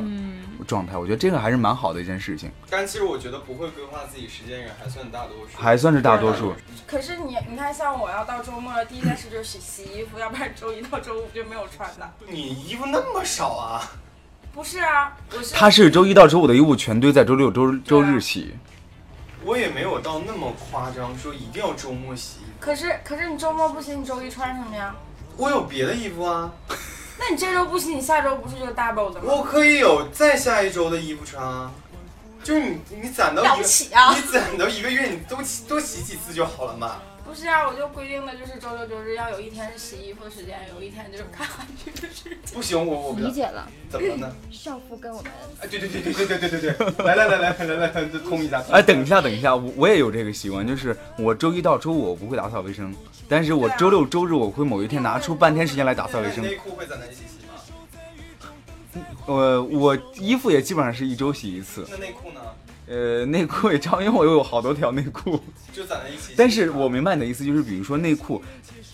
[0.68, 2.52] 状态，我觉得这个还是蛮好的一件事情。
[2.70, 6.54] 但其实我觉得不会规划自己时间人还算大多数，还算是大多数。
[6.86, 12.12] 可是你你看，像我要到周末了，第一件事就是洗洗衣服，要不然周一到周五就没有穿的。
[12.28, 13.92] 你衣服那么少啊？
[14.54, 18.56] 不是啊，我是他是周一到周五的衣物全堆在周六周周日洗。
[19.44, 22.40] 我也没有到那么夸张，说一定要周末洗。
[22.60, 24.94] 可是可是你周末不洗，你周一穿什么呀？
[25.38, 26.52] 我有别的衣服啊。
[27.18, 29.26] 那你这周不洗，你下周不是就 double 的吗？
[29.28, 31.72] 我可以有再下一周的衣服穿啊。
[32.44, 36.98] 就是你你攒到一个，你攒到一个月，你多多洗几次就好了嘛。
[37.30, 42.38] 不是啊，我就规定的就是周六周日要有一天是洗衣服的时间，有一天就是看韩剧的时间。
[42.56, 43.70] 不行，我我理解了。
[43.88, 44.36] 怎么了呢？
[44.50, 45.32] 少妇跟我们。
[45.62, 48.64] 哎，对对对对对对对对对，来来来来来来来，通一下。
[48.72, 52.92] 哎，等一下等一下，我我也有这个习惯，就是我周一到周五我不会打扫卫生，
[53.28, 56.44] 但是我周六周日我会某一天拿出半天时间来打扫卫生。
[56.44, 59.06] 内裤会在哪里洗洗吗？
[59.28, 61.86] 我我衣服也基本上是一周洗一次。
[61.92, 62.42] 那内裤呢？
[62.90, 65.40] 呃，内裤也超，因为我有好多条内裤，
[65.72, 66.34] 就攒在一起。
[66.36, 68.42] 但是我明白你的意思，就是比如说内裤，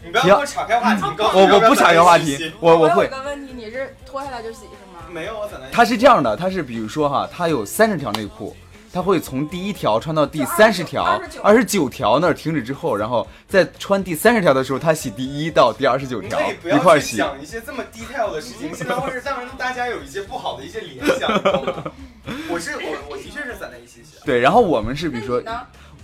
[0.03, 1.01] 你不要岔开话题，
[1.33, 3.05] 我我不岔开话题，我我会。
[3.05, 4.99] 有个问题，你是脱下来就洗是吗？
[5.09, 5.67] 没有，我攒在。
[5.71, 8.53] 它是这样的，它是比如说哈，它有三十条内裤，
[8.91, 17.15] 它会从第一条穿到第三十条，二十九条那儿停止之后，然后在穿第三十条的时候，他洗第一到第二十九条一块洗。
[17.15, 21.83] 讲一些这么 detail 的事情，现在会让大家有一些不好的一些联想，知道吗？
[22.49, 24.17] 我是我我的确是攒在一起洗。
[24.25, 25.41] 对，然后我们是比如说，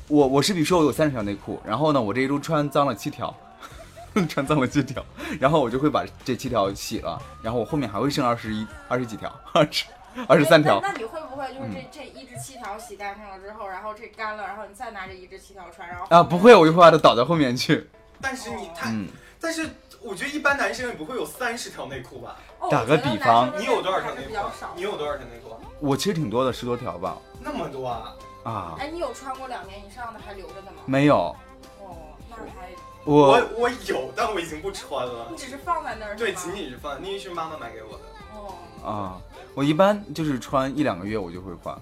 [0.07, 3.35] 我我是比如说我有三十条内裤，然后呢，我这一周穿脏了七条，
[4.29, 5.03] 穿脏了七条，
[5.39, 9.85] 然后我就会把这七条洗了，然后我后面还会剩二十一二十几条，二十
[10.27, 10.79] 二十三条。
[10.81, 17.89] 那你会不会就是这这一至七条洗干净了之后，然后这干了，然后你再拿这一至七条穿，然后啊不会，我就会把它倒在后面去。
[18.21, 18.93] 但是你太，
[19.39, 19.67] 但是
[20.01, 22.35] 我觉得一般男生也不会有三十条内裤吧？
[22.69, 24.29] 打个比方，你有多少条内裤？
[24.75, 25.55] 你有多少条内裤？
[25.81, 27.17] 我其实挺多的，十多条吧。
[27.41, 28.15] 那么多啊！
[28.43, 28.75] 啊！
[28.79, 30.83] 哎，你有穿过两年以上的还留着的吗？
[30.85, 31.35] 没有。
[31.79, 31.97] 哦，
[32.29, 32.69] 那还
[33.03, 35.27] 我我有，但我已经不穿了。
[35.31, 36.15] 你只是放在那儿？
[36.15, 38.03] 对，仅仅是放，那是妈妈买给我的。
[38.35, 38.53] 哦。
[38.87, 39.21] 啊，
[39.55, 41.75] 我一般就是穿一两个月，我就会换。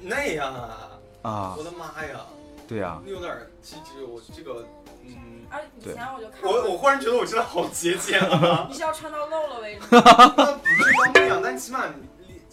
[0.00, 0.78] 那样啊？
[1.22, 1.54] 啊！
[1.58, 2.20] 我的妈呀！
[2.66, 2.98] 对呀。
[3.04, 4.64] 你有点机智，我这个，
[5.02, 5.44] 嗯。
[5.50, 6.40] 啊，以前我就看。
[6.42, 8.66] 我我忽然觉得我真的好节俭啊！
[8.72, 9.86] 你是要穿到漏了为止？
[9.92, 11.84] 那不是光那样，但起码。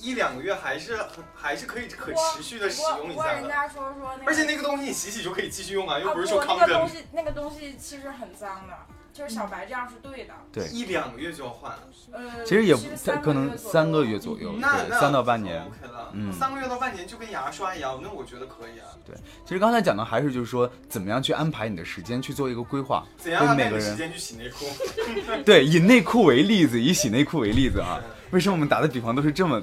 [0.01, 3.49] 一两个月还是很还是可以可持续的使用一下的，
[4.25, 6.67] 而且那个东西你洗洗就可以继续用啊，又不是说康真。
[6.69, 8.73] 那个东西那个东西其实很脏的，
[9.13, 10.33] 就是小白这样是对的。
[10.51, 11.71] 对，一两个月就要换。
[12.13, 12.81] 呃，其实也不，
[13.21, 15.61] 可能三个月左右，那三到半年。
[15.61, 18.91] OK 了，嗯，三个月到半年就跟牙刷一样，那我觉得可以啊。
[19.05, 23.05] 对，其实刚才讲的还是就是说，怎么样去安排你的时间去做一个规划。
[23.17, 24.65] 怎样安排时间去洗内裤？
[25.45, 28.01] 对，以内裤为例子，以洗内裤为例子啊。
[28.31, 29.61] 为什么我们打的比方都是这么？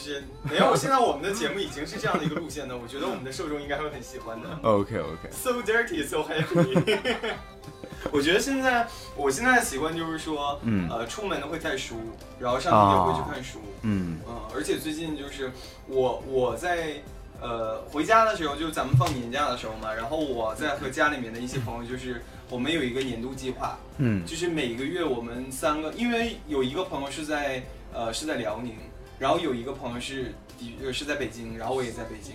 [0.00, 4.48] 就是没有，现在我们的节目已经是这样的一个路线的，我觉得我们的受众应该会很喜欢的。
[4.62, 5.28] OK OK。
[5.30, 7.06] So dirty, so happy。
[8.10, 11.96] 我觉得现在我现在的习惯就是说，嗯，呃，出门会带书，
[12.38, 15.52] 然后上学也会去看书，嗯嗯，而且最近就是
[15.86, 17.02] 我我在
[17.42, 28.74] 呃回家的时候，就咱们放年假的时候嘛，然后我在和家里面的一些朋友，就是我们有一个年度计划，嗯，就是每个月我们三个，因为有一个朋友是在呃是在辽宁。
[29.20, 30.34] 然后有一个朋友是
[30.82, 32.34] 的是在北京，然后我也在北京，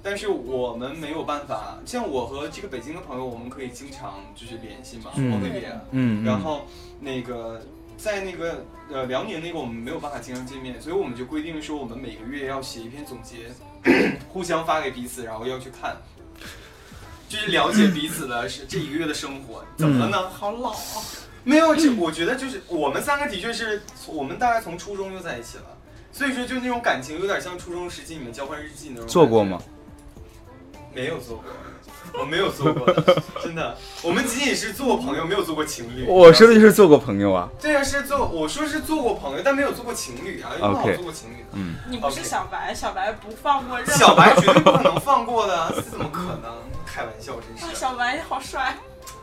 [0.00, 5.10] 但是我们没有办法，像我和这个北京的朋友，我们可以经常就是联系嘛，
[6.24, 6.66] 然后
[7.00, 7.60] 那个
[7.98, 13.50] 在那个呃辽宁那个我们没有办法经常见面，所以我们就规定说我们每个月要写一篇总结，
[14.28, 15.96] 互相发给彼此，然后要去看，
[17.28, 20.30] 就是了解彼此的是这一个月的生活，怎么了呢？
[20.30, 21.02] 好老啊！
[21.42, 25.64] 没有，这我觉得就是我们三个的确是我们大概从初中就在一起了。
[26.12, 29.06] 所以说，就那种感情有点像初中时期你们交换日记那种。
[29.06, 29.60] 做过吗？
[30.92, 31.44] 没有做过，
[32.20, 32.84] 我没有做过，
[33.40, 33.76] 真的。
[34.02, 36.04] 我们仅仅是做过朋友，没有做过情侣。
[36.08, 37.48] 我说的就是做过朋友啊。
[37.60, 41.44] 对啊，是做，我说是做过朋友，但没有做过情侣啊，又不好做过情侣。
[41.52, 41.76] 嗯。
[41.88, 43.92] 你不是小白，小白不放过任何。
[43.92, 46.56] 小白绝对不可能放过的， 怎么可能？
[46.84, 47.76] 开玩笑，真是。
[47.76, 48.76] 小白好帅。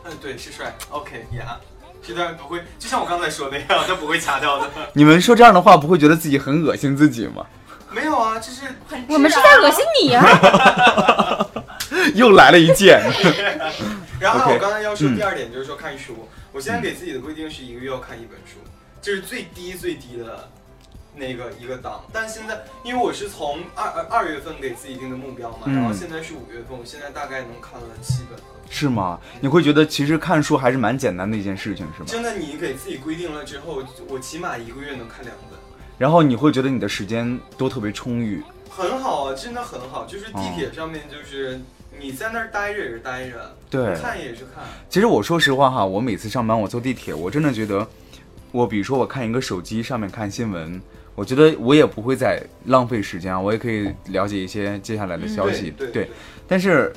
[0.04, 0.74] 嗯，对，是帅。
[0.88, 1.60] OK，呀。
[2.08, 4.66] 这段不会，就像我刚才说那样，他不会掐掉的。
[4.94, 7.44] 你们说这样的话，不会觉得自己很恶心自己吗？
[7.90, 11.46] 没有啊，这是很我们是在恶心你啊！
[12.14, 12.98] 又来了一件。
[14.18, 18.56] 然后我刚才要说第二点就是说看书，我现在给自己的规定是一个月要看一本书，
[19.02, 20.48] 这是最低最低的
[21.18, 22.02] 那个一个档。
[22.12, 28.44] 但现在因为我是从二二二月份给自己定的目标嘛，嗯然后现在是五月份，我现在大概能看了七本了。
[28.70, 29.18] 是吗？
[29.40, 32.06] 你会觉得其实看书还是蛮简单的一件事情，是吗？
[32.06, 35.58] 真的，你给自己规定了之后，我起码一个月能看两本。
[35.96, 38.42] 然后你会觉得你的时间都特别充裕。
[38.70, 40.04] 很好啊，真的很好。
[40.04, 41.60] 就是地铁上面，就是
[41.98, 44.62] 你在那儿待着也是待着，对，看也是看。
[44.88, 47.84] 其实我说实话哈，我每次上班我坐地铁，我真的觉得，
[48.52, 50.80] 我比如说我看一个手机上面看新闻，
[51.18, 55.72] 我觉得我也不会再浪费时间啊，我也可以了解一些接下来的消息。
[55.76, 56.08] 对对，
[56.46, 56.92] 但是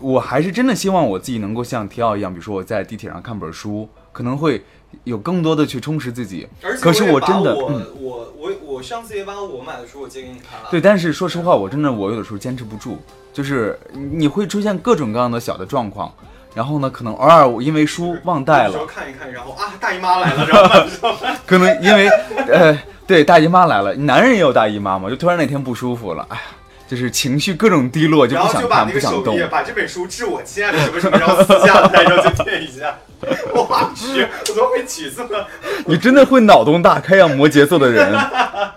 [0.00, 4.64] 我还是真的希望我自己能够像提奥一样，比如说我在地铁上看本书，可能会
[5.04, 6.48] 有更多的去充实自己。
[6.60, 10.68] 而且可是我真的我嗯我我我上次也把我买的书我借给你看了。
[10.68, 12.98] 对，但是说实话，我真的我有的时候坚持不住，
[13.32, 16.12] 就是你会出现各种各样的小的状况，
[16.54, 20.84] 然后呢，可能偶尔我因为书忘带了，看一看，然后啊，大姨妈来了，知道吗？
[20.88, 21.18] 知道吗？
[21.46, 22.08] 可能因为
[22.50, 26.42] 呃，对，大姨妈来了，男人也有大姨妈嘛，就突然那天不舒服了，哎呀，
[26.86, 29.38] 就是情绪各种低落，就不想看，不想动。
[29.50, 32.94] 把这本书致我亲爱的什么什么，然后撕下来，然后就垫一下。
[33.54, 35.46] 我去，我都被气死了。
[35.86, 38.18] 你真的会脑洞大开啊，摩羯座的人，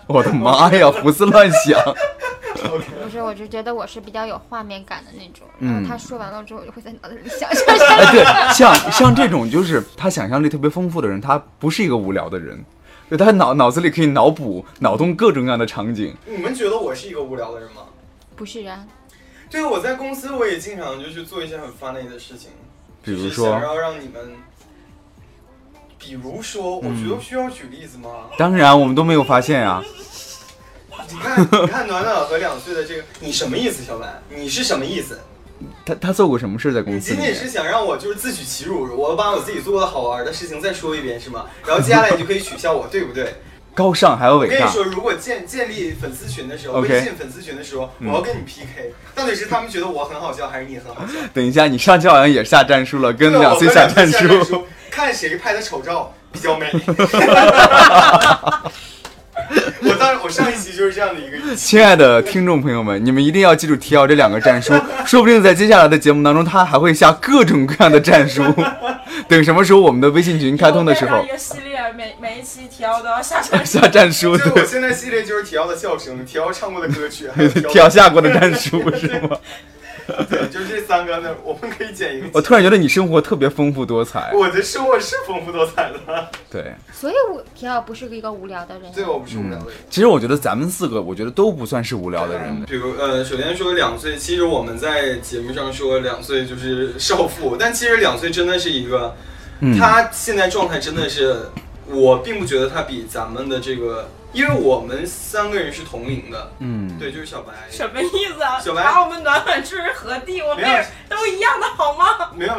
[0.07, 1.77] 我的妈呀，胡思乱想。
[2.55, 5.47] 不是，我就觉得我是比较有画面感的那种。
[5.59, 12.63] 嗯然后他说完了之后，我就会在脑子里想象下哎，对，像像这种就是他想象力特别丰富的人，他不是一个无聊的人，
[13.11, 16.15] 就他脑脑子里可以脑补、脑洞各种各样的场景。
[16.25, 17.83] 你们觉得我是一个无聊的人吗？
[18.35, 18.85] 不是啊，
[19.49, 22.51] 对，我在公司我也经常就去做一些很 funny 的事情，
[23.03, 24.33] 比如说想说，要让你们，
[25.97, 28.09] 比如说，我觉得需要举例子吗？
[28.37, 29.83] 当然我们都没有发现啊。
[31.09, 34.21] 你看，你看暖暖和两岁的这个，你什么意思，小白？
[34.29, 35.19] 你是什么意思？
[35.85, 37.13] 他他做过什么事在公你司？
[37.13, 41.45] 仅仅是想让我就是自取其辱，我把我自己做过的好玩的事情再说一遍是吗？
[41.65, 43.35] 然后接下来你就可以取笑我，对不对？
[43.75, 44.53] 高尚还有伟大。
[44.55, 51.13] 我跟你说，如果建建立粉丝群的时候微信粉丝群的时候，嗯我要跟你 PK，到底是他们觉得我很好笑，还是你很好笑？
[51.33, 56.71] 等一下，你上期好像也下战术了，跟两岁我下战跟两岁下书。，看谁拍的丑照比较美。
[59.83, 61.37] 我当我上一期就是这样的一个。
[61.55, 64.73] 亲爱的听众朋友们，你们一定要记住提奥这两个战书，
[65.05, 68.43] 说不定在接下来的节目当中，他还会下各种各样的战书。
[69.27, 79.37] 等什么时候我们的微信群开通的时候一，个系列，每每一期提奥都要下传下战书，对我对，现在系列就是提奥的笑声，提奥唱过的歌曲，还有提提奥下过的战书是吗？
[80.29, 82.27] 对，就这三个呢，我们可以剪一个。
[82.33, 84.31] 我突然觉得你生活特别丰富多彩。
[84.33, 88.91] 我的生活是丰富多彩的，对，所以我提奥不是一个无聊的人。
[88.93, 89.75] 对，我不是无聊的人。
[89.89, 92.63] 其实我觉得咱们四个，我觉得都不算是无聊的人。
[92.65, 99.15] 比如呃，首先说两岁，其实我们在节目上说两岁就是少妇，但其实两岁真的是一个，
[99.61, 101.35] 嗯，他现在状态真的是，
[101.87, 108.59] 我并不觉得他比咱们的这个，因为我们三个人是同龄的，嗯，对，就是小白，什么意思啊？
[108.59, 110.41] 小白把我们暖暖置何地？
[110.41, 112.31] 我们也都一样的好吗？
[112.35, 112.55] 没有，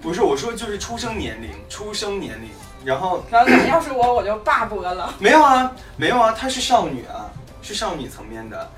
[0.00, 2.48] 不是我说就是出生年龄，出生年龄，
[2.84, 5.14] 然后暖暖，要是我，我就罢播了。
[5.18, 7.30] 没有啊，没有啊，她是少女啊，
[7.60, 8.70] 是少女层面的，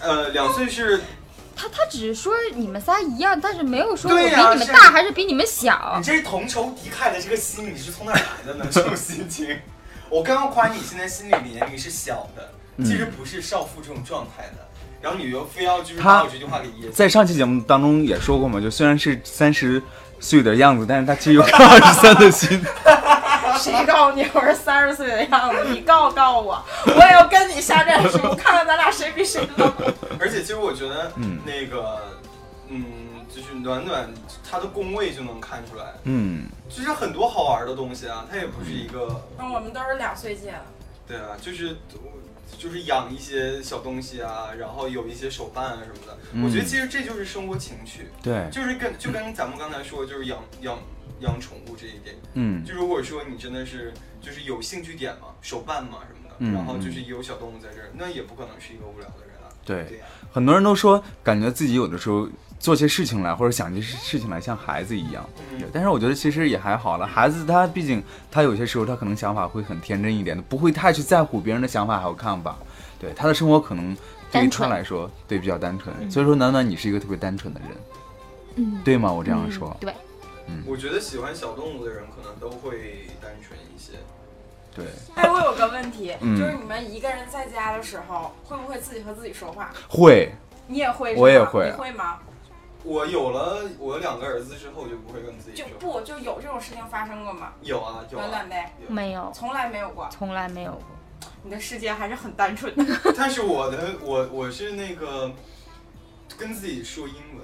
[0.00, 1.02] 呃，两岁是
[1.54, 6.02] 他他只是说你们仨一样，但是没有说我比你们大还是比你们小你。
[6.02, 8.66] 这是同仇敌忾的这个心，你是从哪来的呢？
[8.70, 9.58] 这种心情，
[10.08, 14.66] 我刚刚夸你现在心理年龄是小的，嗯其实不是少妇这种状态的，
[15.02, 16.92] 然后你又非要就是他把我这句话给噎死。
[16.92, 19.82] 在上期节目当中也说过嘛，就虽然是三十
[20.18, 22.60] 岁的样子，但是他其实有个二十三的心。
[23.58, 25.64] 谁告诉你我是三十岁的样子？
[25.72, 29.72] 你告告我，我也要跟你下战书，看看咱俩谁比谁高。
[30.18, 32.18] 而且其实我觉得，嗯那个，
[32.68, 32.84] 嗯，
[33.34, 34.08] 就是暖暖
[34.48, 40.64] 她的工位就能看出来，嗯，就是很多好玩的东西啊，它也不是一个，那我们都是两岁届的，
[41.08, 41.76] 对啊，就是。
[42.58, 48.10] 就是养一些小东西啊，然后有一些手办啊什么的，嗯我觉得其实这就是生活情趣。
[48.20, 50.76] 对，就是跟就跟咱们刚才说，就是养养
[51.18, 59.50] 养宠物这一点，嗯就如果说你真的是就是有兴趣点嘛，手办嘛什么的，嗯然后就是有小动物在这儿，那也不可能是一个无聊的人啊。
[59.64, 60.00] 对
[60.32, 65.28] 很多人都说，感觉自己有的时候做些事情来，或者想些事情来，像孩子一样。
[65.52, 72.56] 嗯但是我觉得其实也还好了，孩子他毕竟他有些时候他可能想法会很天真一点的，不会太去在乎别人的想法还有看法。
[72.98, 76.10] 对他的生活可能对于他单纯来说，对比较单纯。
[76.10, 77.70] 所以说，暖暖你是一个特别单纯的人，
[78.56, 79.12] 嗯，对吗？
[79.12, 79.94] 我这样说嗯，对，
[80.50, 83.92] 嗯，我觉得喜欢小动物的人可能都会单纯一些。
[84.74, 84.84] 对，
[85.14, 89.72] 哎，我有个问题，嗯就是你们一个人在家的时候，会不会自己和自己说话？
[89.88, 90.32] 会，
[90.66, 91.14] 你也会？
[91.16, 92.18] 我也会你会吗？
[92.82, 95.64] 我有了我有两个儿子之后，就不会跟自己就。
[95.78, 97.52] 不就有这种事情发生过吗？
[97.62, 98.56] 有啊有啊，暖暖的，
[98.88, 100.08] 没有，从来没有过。
[100.10, 100.82] 从来没有过。
[101.42, 102.84] 你的世界还是很单纯的。
[103.16, 105.30] 但是我的我我是那个
[106.38, 107.39] 跟自己说英文，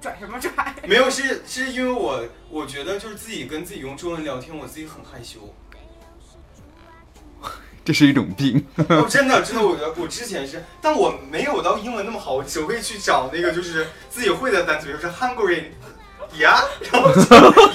[0.00, 0.50] 拽什么拽？
[0.88, 5.54] 没有是是因为我我觉得就是自己跟自己用中文聊天，我自己很害羞。
[7.84, 8.64] 这是一种病。
[8.88, 15.64] 哦，真的真的，我我之前是，但我没有到英文那么好，我只会去找那个就是自己会的单词，比如说 hungry。
[16.38, 17.20] 呀，然后就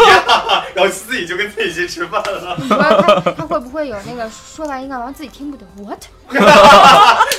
[0.06, 2.56] 呀，然后自己就跟自己去吃饭了。
[2.58, 6.02] 你说他他会不会有那个说完一个完自己听不懂？What？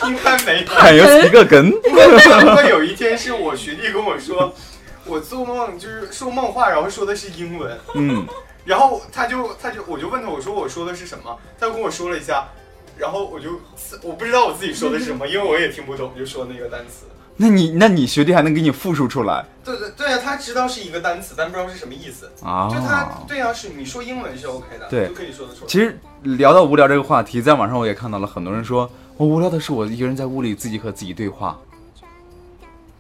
[0.07, 0.69] 应该没有。
[0.69, 4.55] 还有一个梗，不会有一天是我学弟跟我说，
[5.07, 8.27] 我做梦就是说梦话，然后说的是英文，嗯，
[8.65, 11.39] 然后他就他就我就问他，我说我说的是什么？
[11.59, 12.49] 他跟我说了一下，
[12.99, 13.61] 然后我就
[14.03, 17.07] 我不知道我自己说的是什么，因为我也听不懂，就说那个单词。
[17.39, 22.31] 那你那你学弟还能给你复述出来对对对啊，他知道是一个单词，但不知道是什么意思。
[22.43, 22.67] 啊？
[22.73, 25.67] 就他对啊，是你说英文是 OK 的，对就可以说得出来。
[25.69, 31.61] 其实聊到无聊这个话题，在网上我也看到了很多人说，我无聊的是我一个人在屋里自己和自己对话。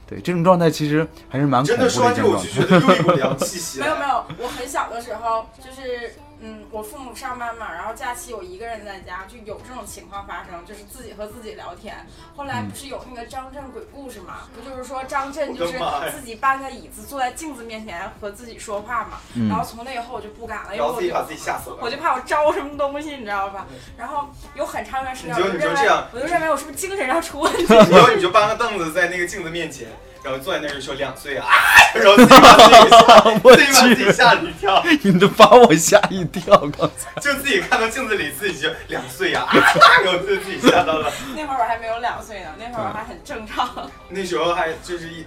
[0.06, 2.48] 对，这种状态其实还是蛮恐真怖的的说完这，种状态。
[2.48, 3.80] 就觉得又一股凉气息。
[3.84, 12.06] 没有没有，我很小的时候就是，嗯，我父母上班嘛，然后假期我一个人在家，就有这种情况发生，就是自己和自己聊天。
[12.36, 14.48] 后来不是有那个张震鬼故事嘛？
[14.54, 15.78] 不就是说张震就是
[16.12, 19.18] 自己搬个椅子坐在镜子面前和自己说话嘛？
[19.34, 21.76] 嗯然后从那以后我就不敢了，因为我就自己把自己吓死了。
[21.80, 23.66] 我就怕我招什么东西，你知道吧？
[23.96, 27.64] 然后有很长一段时间，你就我就认为你就这样我就认为我是不是精神上出问题？
[27.72, 29.88] 然后你就搬个凳子在那个镜子面前，
[30.26, 31.46] 然后坐在那儿就说两岁啊，
[31.94, 37.20] 然后自己把自己吓， 我自己把自己，吓了一跳， 你都把我吓一跳，刚才。
[37.20, 39.54] 就自己看到镜子里自己就两岁呀、啊，
[40.02, 41.12] 然后自己吓到了。
[41.36, 43.88] 那会儿我还没有两岁呢，那会儿我还很正常。
[44.08, 45.24] 那时候还就是一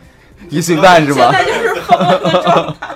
[0.49, 1.31] 一岁半是吧？
[1.31, 2.89] 现在就是疯了的状态。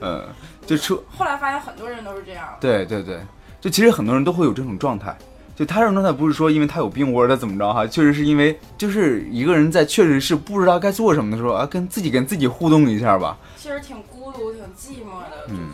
[0.00, 0.28] 嗯，
[0.66, 2.56] 就出后来发现很多人都是这样。
[2.60, 3.20] 对对对，
[3.60, 5.16] 就其实很多人都会有这种状态。
[5.60, 15.68] 就他这种状态不是说因为他有病或者他怎么着哈，确实是因为就是一个人在确实是不知道该做什么的时候啊，跟自己跟自己互动一下吧，其实挺孤独、挺寂寞的，就是、嗯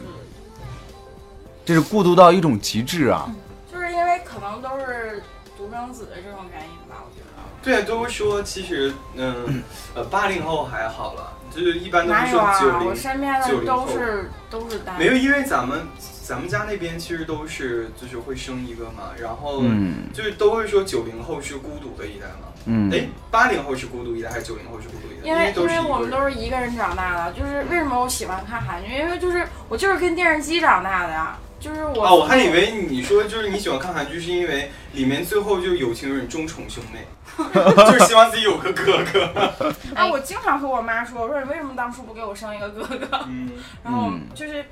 [1.64, 3.32] 这是孤独到一种极致啊。
[3.72, 5.22] 就是因为可能都是
[5.56, 7.42] 独生子的这种原因吧，我觉得。
[7.62, 9.62] 对，都会说其实嗯
[9.94, 12.60] 呃八零后还好了，就是一般都是说哪有啊？
[12.60, 14.98] 九零我身边的都是都是单。
[14.98, 15.86] 没有，因为咱们
[16.26, 22.48] 咱们家那边其实都是就是会生一个嘛，然后嗯就是都会说九零后是孤独的一代嘛。
[22.64, 25.28] 嗯，哎，八零后是孤独一代还是九零后是孤独一代？
[25.28, 28.92] 因为因为我们都是一个人长大的，就是为什么我喜欢看韩剧？
[28.92, 32.02] 因为就是我就是跟电视机长大的呀，就是我。
[32.02, 37.06] 啊，我还以为你说就是你喜欢看韩剧，是因为里面最后就有情人终成兄妹，
[37.54, 39.72] 就是希望自己有个哥哥。
[39.94, 43.20] 哎，我经常和我妈说，我说你为什么当初不给我生一个哥哥？
[43.28, 43.52] 嗯，
[43.84, 44.64] 然后嗯就是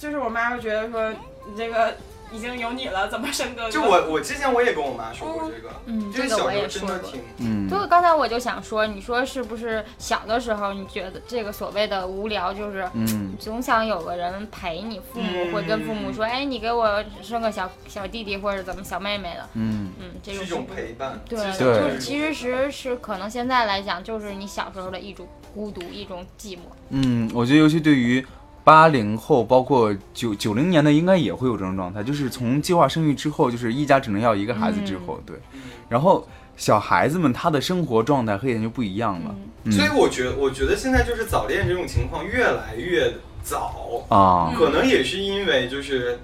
[0.00, 1.94] 就是我妈会觉得说你这个
[2.32, 3.70] 已经有你了，怎么生哥哥？
[3.70, 6.96] 就我我之前我也跟我妈说过这个，嗯，就是这个我小时候也说过。
[6.96, 7.20] 真的挺。
[7.38, 26.60] 嗯就是刚才我就想说，你说是不是小的时候你觉得这个所谓的无聊，就是嗯总想有个人陪你，父母嗯会跟父母说，哎，你给我生个小小弟弟或者怎么小妹妹的，嗯嗯，这是一种陪伴，对，对就是其实是是可能现在来讲，就是你小时候的一种孤独，一种寂寞。
[26.88, 28.24] 嗯，我觉得尤其对于
[28.62, 39.34] 八零后，包括九九零年的，应该也会有这种状态，就是从计划生育之后，就是一家只能要一个孩子之后，对，嗯然后小孩子们他的生活状态和以前就不一样了，
[39.64, 39.72] 嗯。
[39.72, 46.20] 所以我觉得，我觉得现在就是早恋这种情况越来越早，啊，可能也是因为就是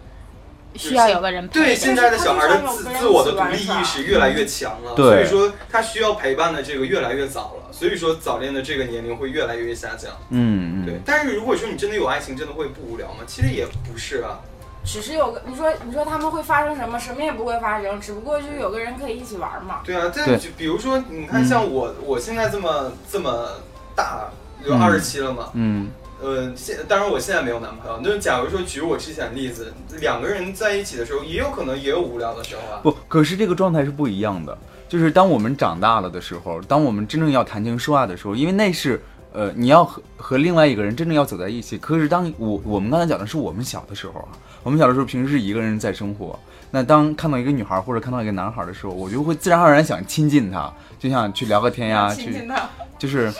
[0.76, 1.60] 需要有个人陪。
[1.60, 10.12] 对现在的小孩的自自我的独立意识越来越强了，所以说他需要陪伴的这个越来越早了，所以说早恋的这个年龄会越来越下降。
[10.30, 13.20] 嗯嗯，，对但是如果说你真的有爱情，真的会不无聊吗？
[13.26, 14.40] 其实也不是啊。
[14.84, 16.96] 只是有个你说你说他们会发生什么？
[16.96, 19.80] 什么也不会发生，只不过就是有个人可以一起玩嘛。
[19.84, 23.60] 对啊，但对就比如说，你看像我，我现在这么这么
[23.96, 24.32] 大了，
[24.64, 25.50] 就嗯二十七了嘛。
[25.54, 28.00] 嗯呃，现当然我现在没有男朋友。
[28.02, 32.80] 那假如说举我之前的例子，两个人在一起的时候，也有可能也有无聊的时候啊。
[32.82, 34.56] 不，可是这个状态是不一样的，
[34.88, 39.00] 就是当我们长大了的时候，当我们真正要谈情说爱的时候，因为那是。
[39.36, 44.28] 呃，你要和和另外一个人真正要走在一起，可是当我我们刚才讲的是我们小的时候啊，
[44.62, 46.38] 我们小的时候平时是一个人在生活，
[46.70, 52.66] 那当看到一个女孩或者看到一个男孩的时候，我就会自然而然想亲近他，就想去聊个天呀，去亲亲他，
[52.98, 53.30] 就是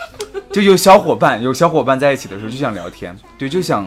[0.51, 3.83] 就有小伙伴有小伙伴在一起的时候就想聊天，对，就想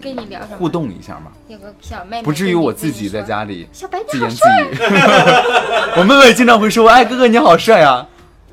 [0.00, 0.56] 跟你聊什么？
[0.56, 4.78] 互动一下嘛，有个小妹妹，不至于我自己在家里自言自语。
[5.98, 8.06] 我妹妹经常会说：“哎，哥哥你好帅啊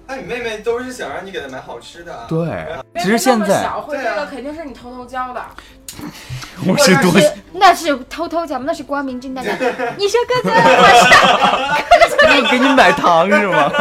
[0.07, 2.65] 哎，你妹妹都是想让你给她买好吃的。！”啊对，
[3.01, 5.41] 其实现在小会这个肯定是你偷偷教的。
[6.67, 9.53] 我是多是那是偷偷讲，那是光明正大讲。
[9.97, 13.71] 你说哥哥我帅， 给你给你买糖是吗？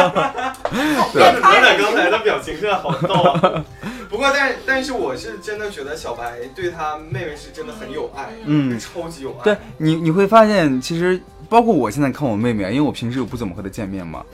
[1.13, 3.65] 对真的，刚才的表情真的好逗啊！
[4.09, 9.45] 不过，但但是我是真的觉得小白对他妹妹是真的很有爱，嗯超级有爱。
[9.45, 14.25] 对你你会发现，其实包括我现在看我妹妹啊，因为我平时又不怎么和她见面嘛，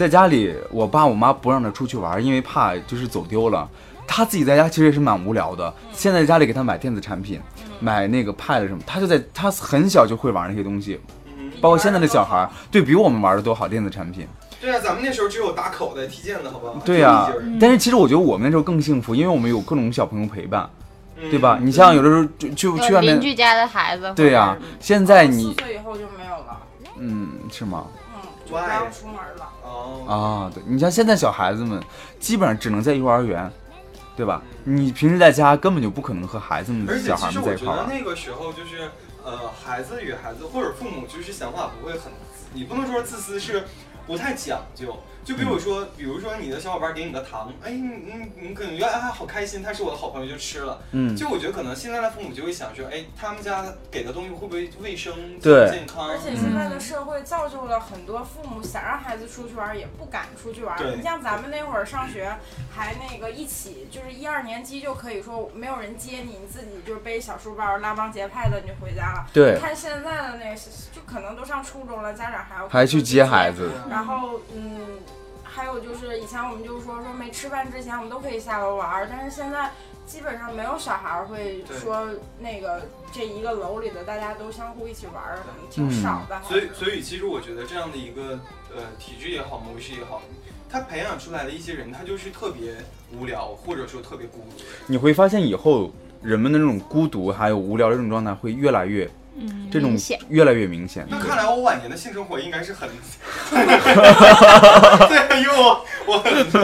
[0.00, 3.68] 在家里我爸我妈不让他出去玩，因为怕就是走丢了。
[4.06, 5.70] 他自己在家其实也是蛮无聊的。
[5.92, 7.38] 现在家里给他买电子产品，
[7.80, 14.26] 买那个 pad 什么，他就在他很小就会玩那些东西，嗯，包括现在的小孩儿，对比我们玩的都好电子产品。
[14.58, 16.80] 对啊，咱们那时候只有打口袋踢毽子好不好？
[16.82, 17.30] 对呀、
[17.60, 20.66] 但是其实我觉得我们那时候更幸福，因为我们有各种小朋友陪伴，
[21.18, 21.58] 嗯对吧？
[21.60, 26.58] 你像有的时候就就去外面邻，居家的孩子，对呀、现在你四岁以后就没有了，
[26.98, 27.84] 嗯是吗？
[28.50, 29.48] 嗯，就不让出门了。
[29.62, 31.80] 哦，啊，对你像现在小孩子们，
[32.18, 33.50] 基本上只能在幼儿园，
[34.16, 34.42] 对吧？
[34.64, 37.76] 你平时在家根本就不可能和孩子们而、且小孩其实我觉们在一块。
[37.76, 38.90] 得那个时候就是，
[39.24, 42.12] 呃，孩子与孩子或者父母就是想法不会很，
[42.52, 43.64] 你不能说自私，是
[44.06, 44.96] 不太讲究。
[45.24, 50.82] 就比如说，比如说你的小伙伴给你个糖，哎，你你你可能觉得哎好开心，他是我的好朋友就吃了。
[50.92, 56.08] 嗯，就我觉得可能现在的父母就会想说，哎，他们家给的东西会不会卫生、对健康？
[56.08, 60.96] 而且现在的社会造就了很多父母想让孩子出去玩，也不敢出去玩对。
[60.96, 62.34] 你像咱们那会儿上学，
[62.74, 69.26] 还那个一起，就是一二年级就可以说没有人接你，你自己就背小书包、拉帮结派的你就回家了。
[69.32, 70.56] 对你，看现在的那个，
[70.92, 73.70] 就可能都上初中了，家长还要还去接孩子。
[73.90, 74.98] 然后，嗯，
[75.52, 79.70] 还有就是以前我们就说说没吃饭之前我们都可以下楼玩儿，但是现在
[80.06, 85.38] 基本上没有小孩儿会说那个这一个楼里的大家都相互一起玩儿，
[85.70, 86.40] 挺少的。
[86.42, 88.38] 所以，所以其实我觉得这样的一个
[88.74, 90.22] 呃体制也好，模式也好，
[90.68, 92.76] 他培养出来的一些人，他就是特别
[93.12, 94.64] 无聊，或者说特别孤独。
[94.86, 95.92] 你会发现以后
[96.22, 99.96] 人们的那种孤独还有无聊的这种状态会越来越嗯，这种
[100.28, 101.06] 越来越明显。
[101.08, 102.88] 那看来我晚年的性生活应该是很，
[103.50, 106.18] 对，因为我我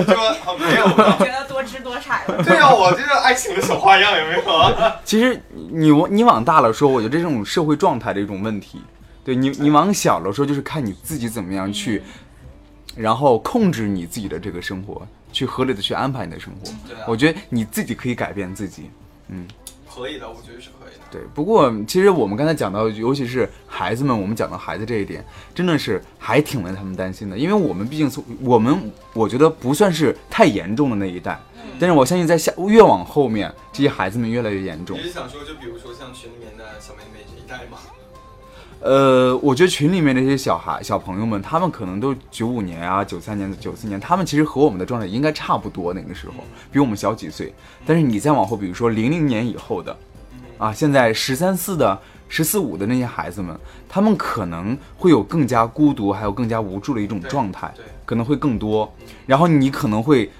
[0.04, 1.16] 说啊没有吧？
[1.18, 2.42] 觉得多姿多彩了。
[2.42, 4.96] 对啊，我这个爱情的小花样有没有啊？
[5.04, 8.80] 其实你你往大了说，我觉得这种社会状态的一种问题。
[9.24, 12.02] 对你，你往小了说，就是看你自己怎么样去，
[12.94, 16.70] 然后控制你自己的这个生活，去合理的去安排你的生活。
[17.08, 18.90] 我觉得你自己可以改变自己。
[19.96, 21.04] 可以的，我觉得是可以的。
[21.10, 25.24] 对，不过其实我们刚才讲到，尤其是孩子们，我们讲到孩子这一点，
[25.54, 31.40] 真的是还挺为他们担心的，因为我们毕竟从我们我觉得不算是太严重的那一代，
[31.80, 35.02] 但是我相信在下越往后面，这些孩子们越来越严重你。
[35.02, 37.78] 是想说，就比如说像群里面的小妹妹这一代吗？
[38.80, 46.34] 呃，我觉得群里面那些小孩、小朋友们，他们可能都九五年啊、九三年、九四年，他们其实和我们的状态应该差不多，那个时候
[46.70, 47.52] 比我们小几岁。
[47.84, 49.96] 但是你再往后，比如说零零年以后的，
[50.58, 51.98] 啊，现在十三四的、
[52.28, 53.58] 十四五的那些孩子们，
[53.88, 57.72] 他们可能会有更加孤独，还有更加无助的一种状态，
[58.04, 58.92] 可能会更多。
[59.26, 60.30] 然后你可能会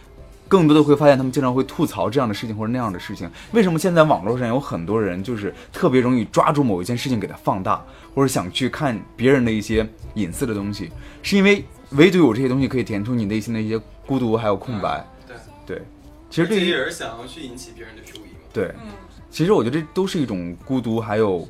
[0.47, 3.28] 更多的会发现，他们经常会吐槽这样的事情或者那样的事情。
[3.51, 7.84] 为什么现在网络上有很多人就是特别容易抓住某一件事情给它放大，
[8.16, 10.90] 或者想去看别人的一些隐私的东西，
[11.22, 15.06] 是因为唯独有这些东西可以填充你内心的一些孤独还有空白。
[15.26, 15.36] 对，
[15.66, 15.82] 对，
[16.30, 18.40] 其实对于这也是想要去引起别人的注意嘛。
[18.54, 18.92] 对，嗯，
[19.30, 21.46] 其实我觉得这都是一种孤独还有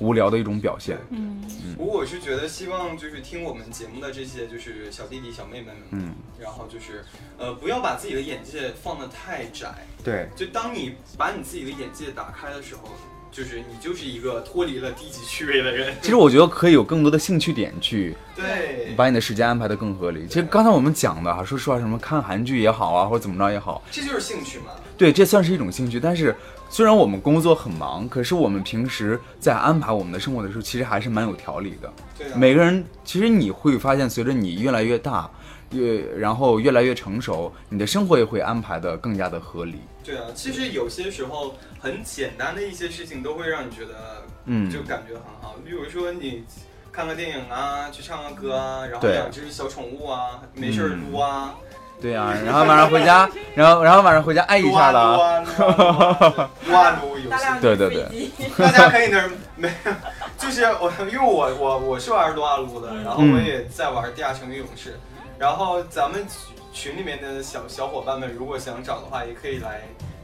[0.00, 0.98] 无聊的一种表现。
[1.08, 1.42] 嗯，
[1.78, 7.02] 不过我是觉得，希望就是听我们节目的这些就是小弟弟小妹妹们，嗯，然后就是
[7.38, 9.72] 呃，不要把自己的眼界放得太窄。
[10.04, 12.90] 对，就当你把你自己的眼界打开的时候，
[13.32, 15.94] 就是你就是一个脱离了低级趣味的人。
[16.02, 20.26] 其实我觉得可以有更多的兴趣点去对，把你的时间安排的更合理。
[20.28, 24.66] 其实刚才我们讲的哈，说实话，什么看韩剧也好啊，或者怎么着也好，这就是兴趣嘛。
[24.98, 25.98] 对，这算是一种兴趣。
[25.98, 26.36] 但是
[26.68, 31.92] 虽然我们工作很忙，可是我们平时在安排我们的生活的时候，其实还是蛮有条理的。
[32.18, 35.28] 对啊，每个人其实你会发现，随着你越来越大，
[35.72, 39.80] 越然后越来越成熟，你的生活也会安排的更加的合理。
[40.04, 45.56] 对啊，其实有些时候很简单的一些事情都会让你觉得嗯，就感觉很好。
[45.64, 46.44] 比如说你
[46.90, 51.54] 看个电影啊，去唱个歌啊，然后对养只小宠物啊，没事儿撸啊，
[52.00, 55.28] 对啊、然后晚上回家， 然后然后晚上回家爱一下啊撸了。
[55.28, 57.44] 啊撸啊撸啊撸游戏。
[57.60, 59.92] 对对对大家可以那没有，
[60.36, 64.98] 就是我，因为我我我是玩撸啊撸的，然后我也在玩地下城与勇士，
[65.42, 66.24] 然后咱们
[66.72, 69.80] 群里面的小小伙伴们，如果想找的话，也可以来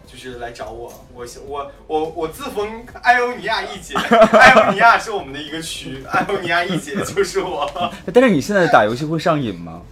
[0.07, 7.69] 就是来找我，我我我我自封艾欧尼亚一姐，艾欧尼亚是我们的一个区，艾欧尼亚一姐 就是我。
[8.14, 9.83] 但是你现在打游戏会上瘾吗？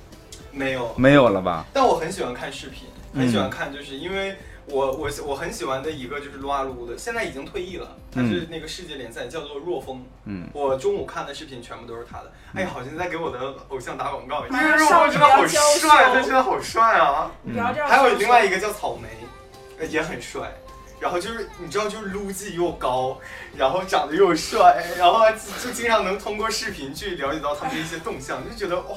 [0.53, 1.67] 没有，没有了吧？
[1.73, 4.37] 但我很喜欢看视频，很喜欢看，就是因为。
[4.69, 10.05] 我我我很喜欢的一个就是撸啊撸的，现在已经退役了，他是那个世界联赛叫做若风。
[10.25, 12.33] 嗯，我中午看的视频全部都是他的。
[12.55, 14.77] 哎呀，好像在给我的偶像打广告一样。
[14.77, 17.31] 若风真的好帅，他真的好帅啊！
[17.45, 17.89] 不要这样。
[17.89, 20.53] 还有另外一个叫草莓，也很帅。
[20.99, 23.21] 然后就是你知道，就是撸技又高，
[23.55, 25.21] 然后长得又帅，然后
[25.63, 28.97] 就经常能通过视频去了解到他们的一些动向，就觉得哇，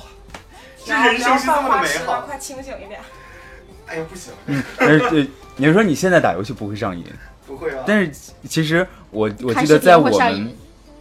[0.85, 2.21] 这人生是这么的美好。
[2.21, 3.01] 快清醒一点。
[3.89, 4.31] 哎呀，不行。
[4.77, 5.27] 嗯，对，
[5.57, 7.03] 你是说你现在打游戏不会上瘾？
[7.47, 7.83] 不会啊。
[7.85, 8.11] 但是
[8.47, 10.53] 其实我我记得在我们，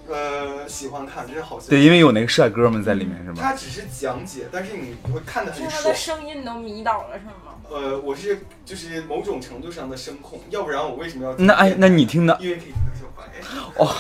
[0.08, 1.58] 呃，喜欢看，真是好。
[1.68, 3.36] 对，因为有那个帅哥们在里面，是吗？
[3.40, 5.82] 他只是讲解，但是你会看的很爽。
[5.82, 7.32] 他的声音都迷倒了，是吗？
[7.70, 11.34] 呃，我是就是某种程度上的声控，要不然我为什么要？
[11.36, 12.34] 那哎，那你听的？
[12.40, 13.24] 因为可以听到小白。
[13.76, 13.94] 哦。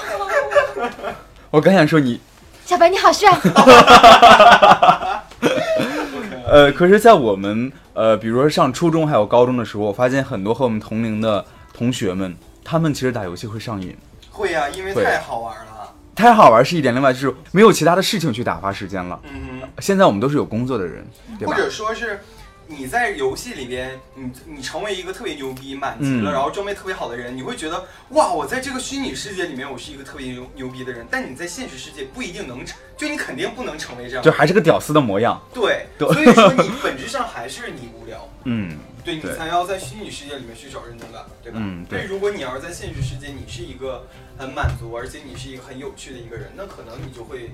[1.50, 2.18] 我刚想说你，
[2.64, 3.30] 小白你好帅。
[6.50, 11.44] 呃，可是，在我们呃，比如说上初中还有高中的时候，我发现很多和我们同龄的
[11.74, 12.32] 同学们，
[12.62, 13.96] 他们其实打游戏会上瘾。
[14.30, 15.92] 会呀，因为太好玩了。
[16.14, 19.18] 太好玩是一点，另外就是没有其他的事情去打发时间了。
[19.24, 19.68] 嗯哼。
[19.80, 21.04] 现在我们都是有工作的人，
[21.44, 22.20] 或者说是。
[22.70, 31.06] 你在游戏里边，你你成为一个特别牛逼、满级了，然后装备特别好的人，你会觉得哇，我在这个虚拟世界里面，我是一个特别牛牛逼的人。
[31.10, 35.40] 但你在现实世界不一定能成，就你肯定不能成为这样，就还是个屌丝的模样。
[35.54, 38.28] 对，所以说你本质上还是你无聊。
[38.44, 41.58] 嗯，对你才要在虚拟世界里面去找认同感，对吧？
[41.62, 42.04] 嗯，对。
[42.04, 44.06] 如果你要是在现实世界，你是一个
[44.36, 47.50] 很满足，而且你是一个很有趣的一个人，那可能你就会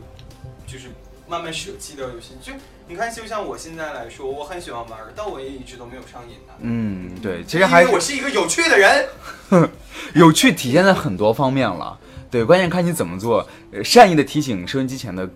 [0.66, 0.88] 就是。
[1.26, 2.52] 慢慢舍弃掉游戏，就
[2.86, 6.52] 你看，就像我现在来说，我很喜欢玩，但我也一直都没有上瘾的。
[6.60, 9.06] 嗯，对，其实还我是一个有趣的人，
[10.14, 11.98] 有趣体现在很多方面了。
[12.30, 13.48] 对，关键看你怎么做。
[13.82, 15.26] 善意的提醒收音机前的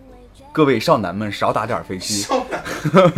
[0.53, 2.21] 各位少男们，少打点飞机。
[2.23, 2.63] 少男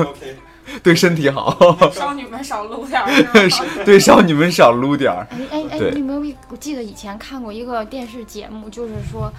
[0.07, 0.37] ，OK，
[0.81, 1.91] 对身体好。
[1.91, 3.85] 少女们少撸点儿。
[3.85, 5.27] 对，少女们少撸点儿。
[5.33, 9.33] 哎哎哎，你们有我记得以前看过一个电视节目，就是说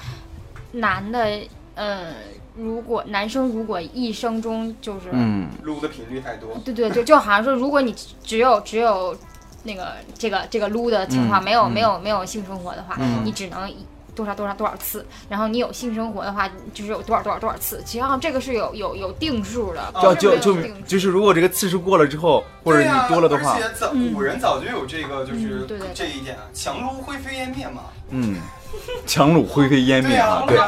[0.73, 1.39] 男的，
[1.75, 2.13] 呃。
[2.55, 5.49] 如果男生如果一生中就是嗯。
[5.63, 9.15] 撸的频率太多，对对，对就好像说，如果你只有只有
[9.63, 13.71] 那个这个这个撸的情况，没有没有没有性生活的话，你只能
[14.13, 28.35] 多少多少多少次，然后你有性生活的话，就是有多少多少多少次，实际上这个是有有有定数的，就就就就是如果这个次数过了之后，或者你多了的话，而且早古人早就有这个就是这一点，强撸灰飞烟灭嘛，嗯。
[29.05, 30.43] 强弩灰飞烟灭啊！
[30.47, 30.59] 对，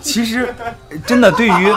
[0.00, 0.54] 其实
[1.06, 1.74] 真的对于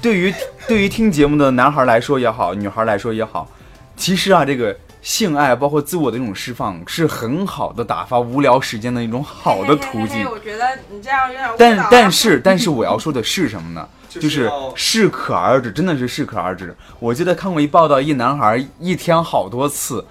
[0.00, 0.34] 对于
[0.68, 3.48] 对于听节目的男孩来说也好，女孩来说也好，
[3.96, 10.28] 其实啊，这个性爱包括自我的一种释放是很好的打发无聊时间的一种好的途径。
[10.30, 13.88] 我觉得你这样有点但但是但是我要说的是什么呢？
[14.14, 16.72] 就是适可而止，真的是适可而止。
[17.00, 20.04] 我记得看过一报道，一男孩一天好多次。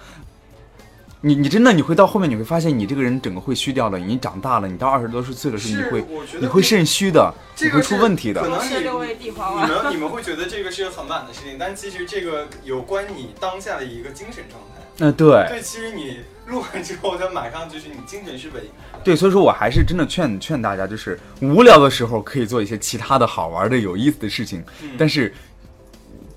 [1.26, 6.04] 你你真的你会到后面你会发现你这个人整个会虚掉的，你长大了，你到二十多岁的时候你会
[6.38, 8.42] 你会肾虚的，你会出问题的。
[8.42, 8.74] 可能你
[9.18, 14.82] 你们你们会觉得这个是很晚的事情，但其实这个有关你当下的一个精神状态。
[14.98, 15.46] 嗯，对。
[15.48, 16.18] 对，其实你
[16.48, 18.62] 录完之后，他马上就是你精神是稳。
[19.02, 24.62] 对，所以说我还是真的劝劝大家，就是无聊的时候可以做一些其他的好玩的、有意思的事情，
[24.98, 25.32] 但是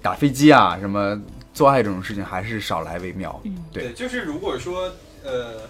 [0.02, 1.22] 打飞机啊什么。
[1.58, 3.41] 做爱这种事情还是少来为妙。
[3.43, 4.91] 嗯，对，就是如果说，
[5.24, 5.62] 呃，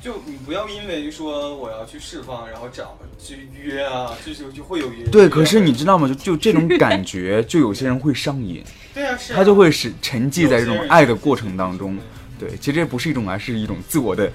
[0.00, 5.04] 就你不要因为说我要去释放，然后找去约啊，就是就会有约。
[5.08, 6.06] 对，可是你知道吗？
[6.06, 8.62] 就就这种感觉， 就有些人会上瘾。
[8.94, 9.32] 对啊，是。
[9.34, 11.98] 他就会是沉寂在这种爱的过程当中。
[12.38, 14.30] 对，其实这不是一种爱，是一种自我的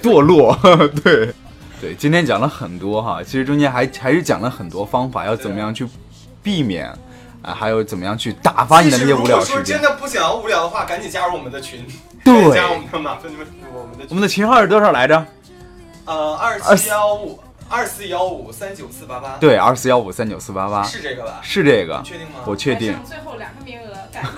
[0.00, 0.56] 堕落。
[1.02, 1.34] 对，
[1.80, 5.84] 对，今天讲了很多哈，其实中间还还是讲了很多方法，要怎么样去
[6.44, 6.96] 避免。
[7.42, 9.64] 啊，还有怎么样去打发你的那些无聊时间？
[9.64, 11.86] 真的不想要无聊的话，赶紧加入我们的群。
[12.24, 15.26] 对， 加我们的马分们，我们的我们的群号是多少来着？
[16.04, 17.38] 呃，二七幺五。
[17.72, 21.40] 二四幺五三九四八八，对，二四幺五三九四八八是这个吧？
[21.42, 22.34] 是这个，你确定吗？
[22.44, 22.94] 我确定。
[23.02, 24.30] 最后两个名额， 赶紧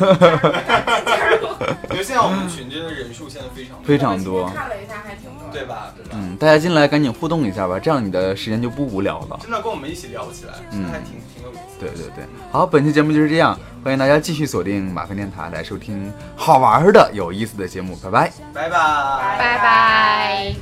[1.04, 1.48] 加入！
[1.90, 5.92] 因为现在我们群真的人数现在非常非常多，看了一下还挺多，对吧？
[5.96, 6.10] 对吧？
[6.12, 9.36] 嗯，大家进来赶紧互动一下吧，这样你的时间就不无聊了。
[9.42, 11.60] 真的跟我们一起聊起来，嗯，还挺挺有意思。
[11.80, 20.54] 对对对，好，本期节目就是这样，欢迎大家继续锁定马飞电台来收听好玩的、有意思的节目，拜拜，拜拜，拜拜。